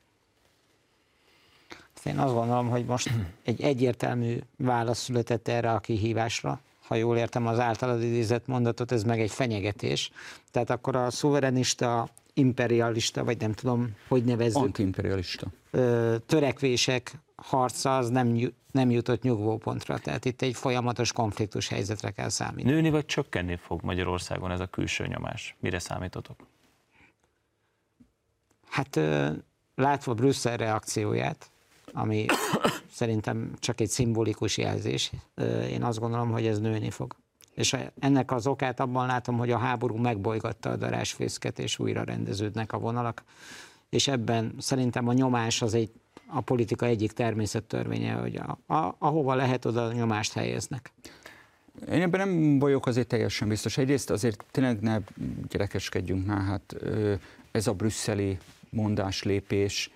[2.05, 3.11] Én azt gondolom, hogy most
[3.45, 9.03] egy egyértelmű válasz született erre a kihívásra, ha jól értem az általad idézett mondatot, ez
[9.03, 10.11] meg egy fenyegetés.
[10.51, 12.09] Tehát akkor a szuverenista
[12.39, 14.63] imperialista, vagy nem tudom, hogy nevezzük.
[14.63, 15.47] Antiimperialista.
[16.27, 22.75] Törekvések harca az nem, nem jutott nyugvópontra, tehát itt egy folyamatos konfliktus helyzetre kell számítani.
[22.75, 25.57] Nőni vagy csökkenni fog Magyarországon ez a külső nyomás?
[25.61, 26.47] Mire számítotok?
[28.69, 29.01] Hát
[29.75, 31.51] látva Brüsszel reakcióját,
[31.93, 32.27] ami
[32.91, 35.13] szerintem csak egy szimbolikus jelzés,
[35.69, 37.17] én azt gondolom, hogy ez nőni fog
[37.59, 42.73] és ennek az okát abban látom, hogy a háború megbolygatta a darásfészket, és újra rendeződnek
[42.73, 43.23] a vonalak,
[43.89, 45.91] és ebben szerintem a nyomás az egy
[46.31, 50.93] a politika egyik természettörvénye, hogy a, a, ahova lehet, oda nyomást helyeznek.
[51.91, 53.79] Én ebben nem vagyok azért teljesen biztos.
[53.79, 54.99] Egyrészt azért tényleg ne
[55.49, 56.77] gyerekeskedjünk már, hát
[57.51, 58.39] ez a brüsszeli
[58.71, 59.91] mondáslépés,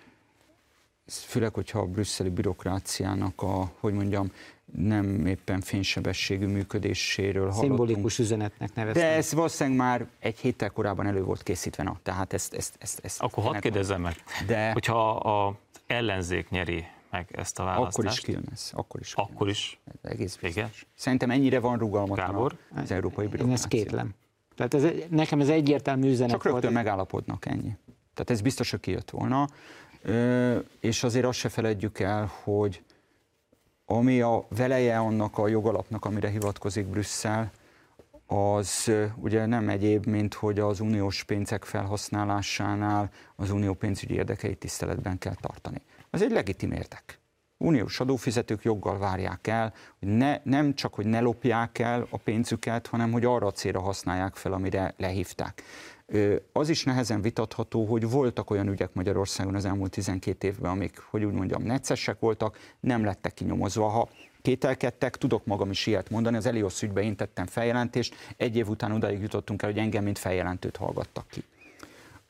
[1.06, 4.32] főleg, hogyha a brüsszeli bürokráciának a, hogy mondjam,
[4.64, 7.66] nem éppen fénysebességű működéséről hallottunk.
[7.66, 9.02] Szimbolikus üzenetnek neveztem.
[9.02, 12.54] De ez valószínűleg már egy héttel korábban elő volt készítve, na, tehát ezt...
[12.54, 14.14] ezt, ezt, ezt Akkor hadd kérdezzem meg,
[14.46, 14.72] de...
[14.72, 15.54] hogyha az
[15.86, 17.98] ellenzék nyeri meg ezt a választást.
[17.98, 18.70] Akkor is kijön ez.
[18.72, 19.14] Akkor is.
[19.14, 19.80] Kijön akkor is.
[20.02, 20.70] Ez egész Igen.
[20.94, 23.46] Szerintem ennyire van rugalmatlan az európai bürokrácia.
[23.46, 24.14] Én ezt kétlem.
[24.54, 26.74] Tehát ez, nekem ez egyértelmű üzenet Csak rögtön volt.
[26.74, 27.76] megállapodnak ennyi.
[28.14, 29.48] Tehát ez biztos, hogy kijött volna.
[30.80, 32.82] És azért azt se feledjük el, hogy
[33.96, 37.50] ami a veleje annak a jogalapnak, amire hivatkozik Brüsszel,
[38.26, 45.18] az ugye nem egyéb, mint hogy az uniós pénzek felhasználásánál az unió pénzügyi érdekeit tiszteletben
[45.18, 45.82] kell tartani.
[46.10, 47.20] Ez egy legitim érdek.
[47.56, 52.86] Uniós adófizetők joggal várják el, hogy ne, nem csak, hogy ne lopják el a pénzüket,
[52.86, 55.62] hanem hogy arra a célra használják fel, amire lehívták.
[56.52, 61.24] Az is nehezen vitatható, hogy voltak olyan ügyek Magyarországon az elmúlt 12 évben, amik, hogy
[61.24, 63.88] úgy mondjam, neccesek voltak, nem lettek kinyomozva.
[63.88, 64.08] Ha
[64.42, 68.92] kételkedtek, tudok magam is ilyet mondani, az Elios ügyben én tettem feljelentést, egy év után
[68.92, 71.44] odaig jutottunk el, hogy engem mint feljelentőt hallgattak ki.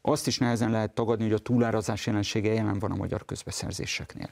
[0.00, 4.30] Azt is nehezen lehet tagadni, hogy a túlárazás jelensége jelen van a magyar közbeszerzéseknél.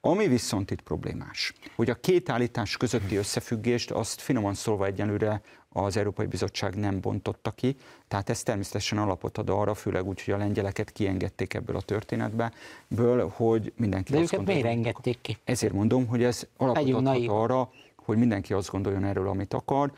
[0.00, 5.42] Ami viszont itt problémás, hogy a két állítás közötti összefüggést azt finoman szólva egyenlőre
[5.72, 7.76] az Európai Bizottság nem bontotta ki,
[8.08, 12.52] tehát ez természetesen alapot ad arra, főleg úgy, hogy a lengyeleket kiengedték ebből a történetbe,
[12.88, 15.36] ből, hogy mindenki De azt őket miért engedték ki?
[15.44, 19.92] Ezért mondom, hogy ez alapot adhat arra, hogy mindenki azt gondoljon erről, amit akar.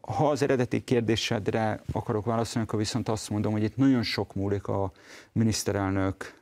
[0.00, 4.66] Ha az eredeti kérdésedre akarok válaszolni, akkor viszont azt mondom, hogy itt nagyon sok múlik
[4.66, 4.92] a
[5.32, 6.40] miniszterelnök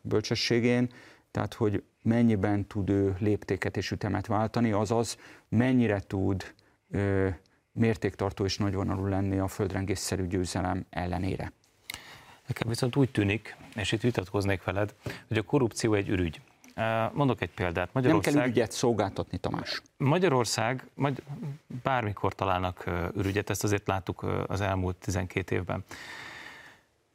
[0.00, 0.90] bölcsességén,
[1.30, 5.16] tehát hogy mennyiben tud ő léptéket és ütemet váltani, azaz
[5.48, 6.54] mennyire tud
[7.74, 11.52] mértéktartó és nagyvonalú lenni a földrengésszerű győzelem ellenére.
[12.46, 14.94] Nekem viszont úgy tűnik, és itt vitatkoznék veled,
[15.28, 16.40] hogy a korrupció egy ürügy.
[17.12, 17.88] Mondok egy példát.
[17.92, 19.82] Magyarország, Nem kell ügyet szolgáltatni, Tamás.
[19.96, 21.22] Magyarország, majd
[21.82, 25.84] bármikor találnak ürügyet, ezt azért láttuk az elmúlt 12 évben.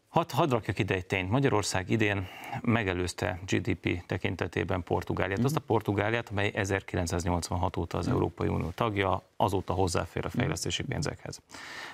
[0.09, 1.29] Hadd had rakjak ide egy tényt.
[1.29, 2.27] Magyarország idén
[2.61, 5.43] megelőzte GDP tekintetében Portugáliát.
[5.43, 11.41] Azt a Portugáliát, amely 1986 óta az Európai Unió tagja, azóta hozzáfér a fejlesztési pénzekhez.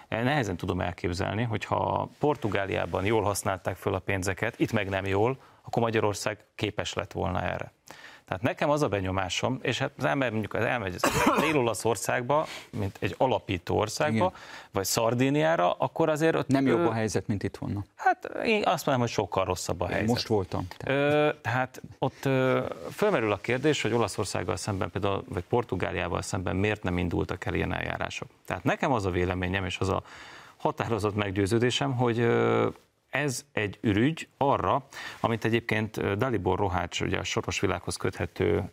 [0.09, 5.37] Nehezen tudom elképzelni, hogy ha Portugáliában jól használták föl a pénzeket, itt meg nem jól,
[5.61, 7.71] akkor Magyarország képes lett volna erre.
[8.25, 10.95] Tehát nekem az a benyomásom, és hát az ember mondjuk az elmegy
[11.39, 14.31] Dél-Olaszországba, mint egy alapító országba, Igen.
[14.71, 16.47] vagy Szardíniára, akkor azért ott...
[16.47, 17.85] Nem jobb a helyzet, mint itt vannak.
[17.95, 20.07] Hát én azt mondom, hogy sokkal rosszabb a helyzet.
[20.07, 20.67] Most voltam.
[20.85, 26.83] Ö, tehát ott ö, fölmerül a kérdés, hogy Olaszországgal szemben például, vagy Portugáliával szemben miért
[26.83, 28.27] nem indultak el ilyen eljárások.
[28.45, 30.03] Tehát nekem az a véleményem, és az a
[30.57, 32.27] határozott meggyőződésem, hogy
[33.15, 34.87] ez egy ürügy arra,
[35.19, 38.71] amit egyébként Dalibor Rohács, ugye a soros világhoz köthető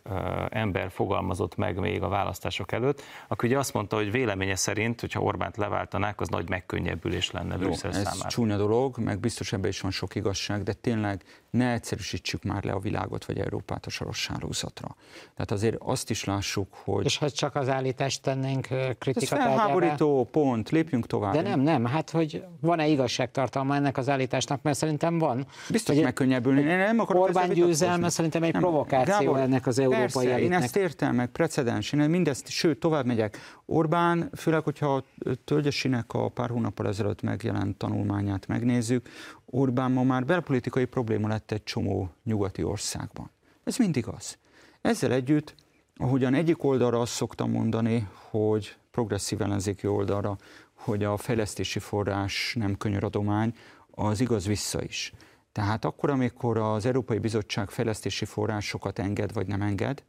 [0.49, 5.21] ember fogalmazott meg még a választások előtt, aki ugye azt mondta, hogy véleménye szerint, hogyha
[5.21, 8.29] Orbánt leváltanák, az nagy megkönnyebbülés lenne Brüsszel ez számára.
[8.29, 11.23] csúnya dolog, meg biztos ebben is van sok igazság, de tényleg
[11.57, 14.95] ne egyszerűsítsük már le a világot vagy Európát a soros hálózatra.
[15.33, 17.05] Tehát azért azt is lássuk, hogy...
[17.05, 21.33] És ha csak az állítást tennénk kritika Ez felháborító pont, lépjünk tovább.
[21.33, 25.45] De nem, nem, hát hogy van-e igazságtartalma ennek az állításnak, mert szerintem van.
[25.69, 26.61] Biztos hogy megkönnyebbülni.
[26.61, 30.57] Én nem akarok Orbán győzelme szerintem egy nem, provokáció Gábor, ennek az európai persze, elitnek.
[30.59, 33.37] én ezt értem, meg precedens, én mindezt, sőt, tovább megyek.
[33.65, 35.03] Orbán, főleg, hogyha a
[35.45, 39.09] Tölgyesinek a pár hónappal ezelőtt megjelent tanulmányát megnézzük,
[39.55, 43.31] Orbán ma már belpolitikai probléma lett egy csomó nyugati országban.
[43.63, 44.37] Ez mindig az.
[44.81, 45.55] Ezzel együtt,
[45.95, 50.37] ahogyan egyik oldalra azt szoktam mondani, hogy progresszív ellenzéki oldalra,
[50.73, 53.53] hogy a fejlesztési forrás nem könyöradomány,
[53.91, 55.13] az igaz vissza is.
[55.51, 60.03] Tehát akkor, amikor az Európai Bizottság fejlesztési forrásokat enged vagy nem enged,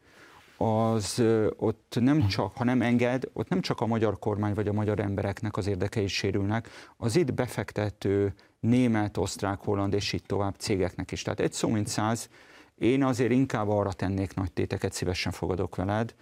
[0.57, 1.23] az
[1.57, 5.01] ott nem csak, ha nem enged, ott nem csak a magyar kormány vagy a magyar
[5.01, 8.35] embereknek az érdekei sérülnek, az itt befektető
[8.65, 11.23] német, osztrák, holland és így tovább cégeknek is.
[11.23, 12.29] Tehát egy szó mint száz,
[12.79, 16.15] én azért inkább arra tennék nagy téteket, szívesen fogadok veled,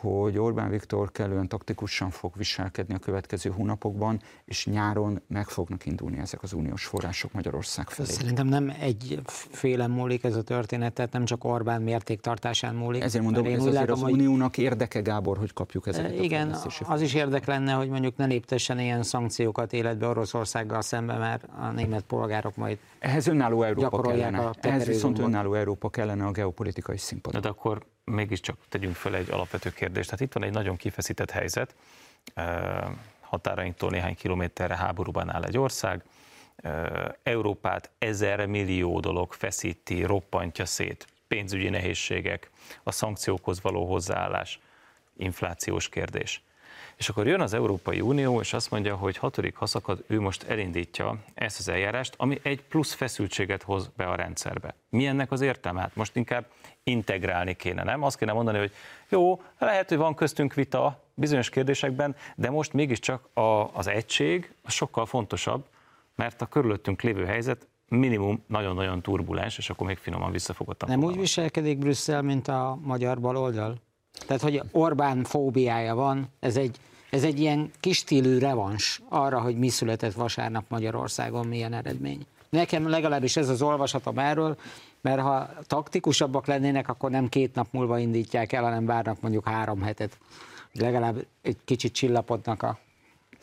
[0.00, 6.18] hogy Orbán Viktor kellően taktikusan fog viselkedni a következő hónapokban, és nyáron meg fognak indulni
[6.18, 8.08] ezek az uniós források Magyarország felé.
[8.08, 13.02] Szerintem nem egyféle múlik ez a történet, tehát nem csak Orbán mértéktartásán múlik.
[13.02, 14.12] Ezért mondom, ez azért látom, az hogy...
[14.12, 18.24] uniónak érdeke, Gábor, hogy kapjuk ezeket Igen, a az is érdek lenne, hogy mondjuk ne
[18.24, 24.50] léptessen ilyen szankciókat életbe Oroszországgal szemben, mert a német polgárok majd Ehhez önálló Európa kellene.
[24.60, 27.40] Ehhez viszont önálló Európa kellene a geopolitikai színpadon.
[27.40, 30.10] De akkor mégiscsak tegyünk fel egy alapvető kérdést.
[30.10, 31.74] Tehát itt van egy nagyon kifeszített helyzet,
[33.20, 36.04] határainktól néhány kilométerre háborúban áll egy ország,
[37.22, 42.50] Európát ezer millió dolog feszíti, roppantja szét, pénzügyi nehézségek,
[42.82, 44.60] a szankciókhoz való hozzáállás,
[45.16, 46.42] inflációs kérdés.
[46.96, 51.16] És akkor jön az Európai Unió, és azt mondja, hogy hatodik haszakad, ő most elindítja
[51.34, 54.74] ezt az eljárást, ami egy plusz feszültséget hoz be a rendszerbe.
[54.88, 55.80] Mi ennek az értelme?
[55.80, 56.46] Hát most inkább
[56.84, 58.02] integrálni kéne, nem?
[58.02, 58.72] Azt kéne mondani, hogy
[59.08, 63.40] jó, lehet, hogy van köztünk vita bizonyos kérdésekben, de most mégiscsak a,
[63.72, 65.64] az egység sokkal fontosabb,
[66.14, 70.88] mert a körülöttünk lévő helyzet minimum nagyon-nagyon turbulens, és akkor még finoman visszafogottam.
[70.88, 73.84] Nem úgy viselkedik Brüsszel, mint a magyar baloldal?
[74.26, 76.76] Tehát, hogy Orbán fóbiája van, ez egy,
[77.10, 82.26] ez egy ilyen kis stílű revans arra, hogy mi született vasárnap Magyarországon, milyen eredmény.
[82.48, 84.56] Nekem legalábbis ez az olvasatom erről,
[85.00, 89.82] mert ha taktikusabbak lennének, akkor nem két nap múlva indítják el, hanem várnak mondjuk három
[89.82, 90.18] hetet.
[90.72, 92.78] Legalább egy kicsit csillapodnak a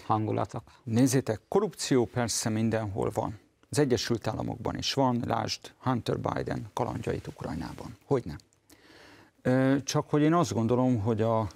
[0.06, 0.64] hangulatok.
[0.84, 3.40] Nézzétek, korrupció persze mindenhol van.
[3.70, 7.98] Az Egyesült Államokban is van, lásd Hunter Biden kalandjait Ukrajnában.
[8.06, 8.38] Hogy nem?
[9.84, 11.48] Csak hogy én azt gondolom, hogy a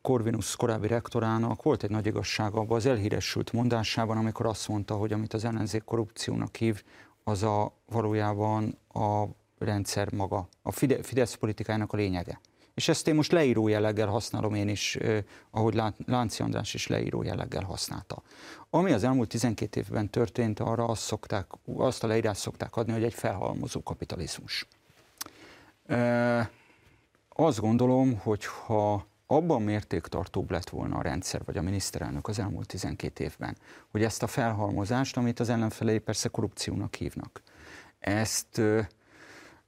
[0.00, 5.12] Corvinus korábbi rektorának volt egy nagy igazság abban az elhíresült mondásában, amikor azt mondta, hogy
[5.12, 6.82] amit az ellenzék korrupciónak hív,
[7.24, 9.24] az a valójában a
[9.58, 12.40] rendszer maga, a Fidesz politikájának a lényege.
[12.74, 14.98] És ezt én most leíró jelleggel használom én is,
[15.50, 18.22] ahogy Lánci András is leíró jelleggel használta.
[18.70, 21.46] Ami az elmúlt 12 évben történt, arra azt, szokták,
[21.76, 24.66] azt a leírást szokták adni, hogy egy felhalmozó kapitalizmus.
[27.38, 32.66] Azt gondolom, hogy ha abban mértéktartóbb lett volna a rendszer, vagy a miniszterelnök az elmúlt
[32.66, 33.56] 12 évben,
[33.90, 37.42] hogy ezt a felhalmozást, amit az ellenfelei persze korrupciónak hívnak,
[37.98, 38.60] ezt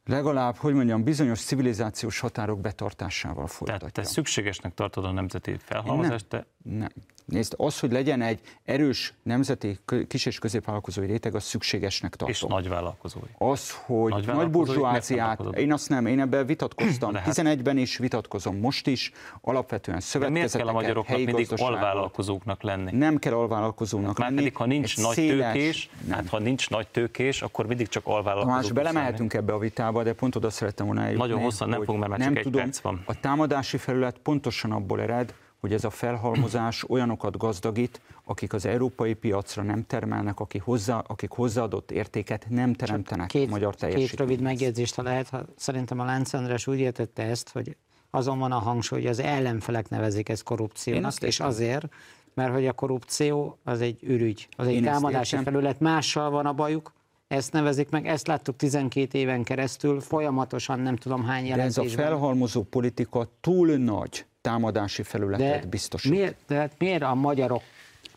[0.08, 3.88] legalább, hogy mondjam, bizonyos civilizációs határok betartásával folytatja.
[3.88, 6.26] Tehát te szükségesnek tartod a nemzeti felhalmozást?
[6.30, 6.78] Nem, de...
[6.78, 6.88] nem.
[7.28, 9.78] Nézd, az, hogy legyen egy erős nemzeti
[10.08, 12.28] kis- és középvállalkozói réteg, az szükségesnek tartom.
[12.28, 13.28] És nagyvállalkozói.
[13.38, 17.14] Az, hogy nagy, nagy burzsóáziát, én azt nem, én ebben vitatkoztam.
[17.14, 17.34] hát...
[17.34, 22.96] 11-ben is vitatkozom, most is, alapvetően szövetkezeteket, miért kell a magyaroknak mindig alvállalkozóknak lenni?
[22.96, 24.40] Nem kell alvállalkozónak Már lenni.
[24.40, 26.16] pedig, ha nincs nagy széles, tőkés, nem.
[26.16, 28.56] hát ha nincs nagy tőkés, akkor mindig csak alvállalkozók.
[28.56, 31.26] Más belemehetünk ebbe a vitába, de pont oda szerettem volna eljutni.
[31.26, 33.02] Nagyon hosszan nem fogunk, mert már csak egy tudom, perc van.
[33.06, 39.14] A támadási felület pontosan abból ered, hogy ez a felhalmozás olyanokat gazdagít, akik az európai
[39.14, 44.10] piacra nem termelnek, akik, hozzá, akik hozzáadott értéket nem teremtenek két, magyar teljesítményt.
[44.10, 45.28] Két rövid megjegyzést, ha lehet.
[45.28, 47.76] Ha, szerintem a Lánc András úgy értette ezt, hogy
[48.10, 51.88] azon van a hangsúly, hogy az ellenfelek nevezik ezt korrupciónak, és azért,
[52.34, 56.52] mert hogy a korrupció az egy ürügy, az egy Én támadási felület, mással van a
[56.52, 56.92] bajuk,
[57.28, 61.86] ezt nevezik meg, ezt láttuk 12 éven keresztül, folyamatosan nem tudom hány jelentésben.
[61.86, 66.10] De ez a felhalmozó politika túl nagy támadási felületet de biztosít.
[66.10, 67.62] Miért, de hát miért a magyarok,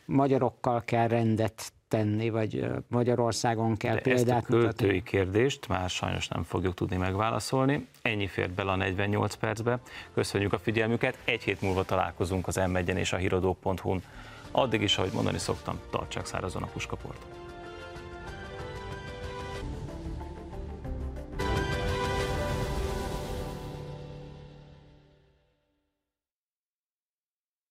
[0.05, 5.03] magyarokkal kell rendet tenni, vagy Magyarországon kell de példát ezt a költői mutatni?
[5.03, 7.87] kérdést már sajnos nem fogjuk tudni megválaszolni.
[8.01, 9.79] Ennyi fért bele a 48 percbe.
[10.13, 11.17] Köszönjük a figyelmüket.
[11.25, 14.03] Egy hét múlva találkozunk az m és a híradó.hu-n.
[14.51, 17.40] Addig is, ahogy mondani szoktam, tartsák szárazon a puskaport.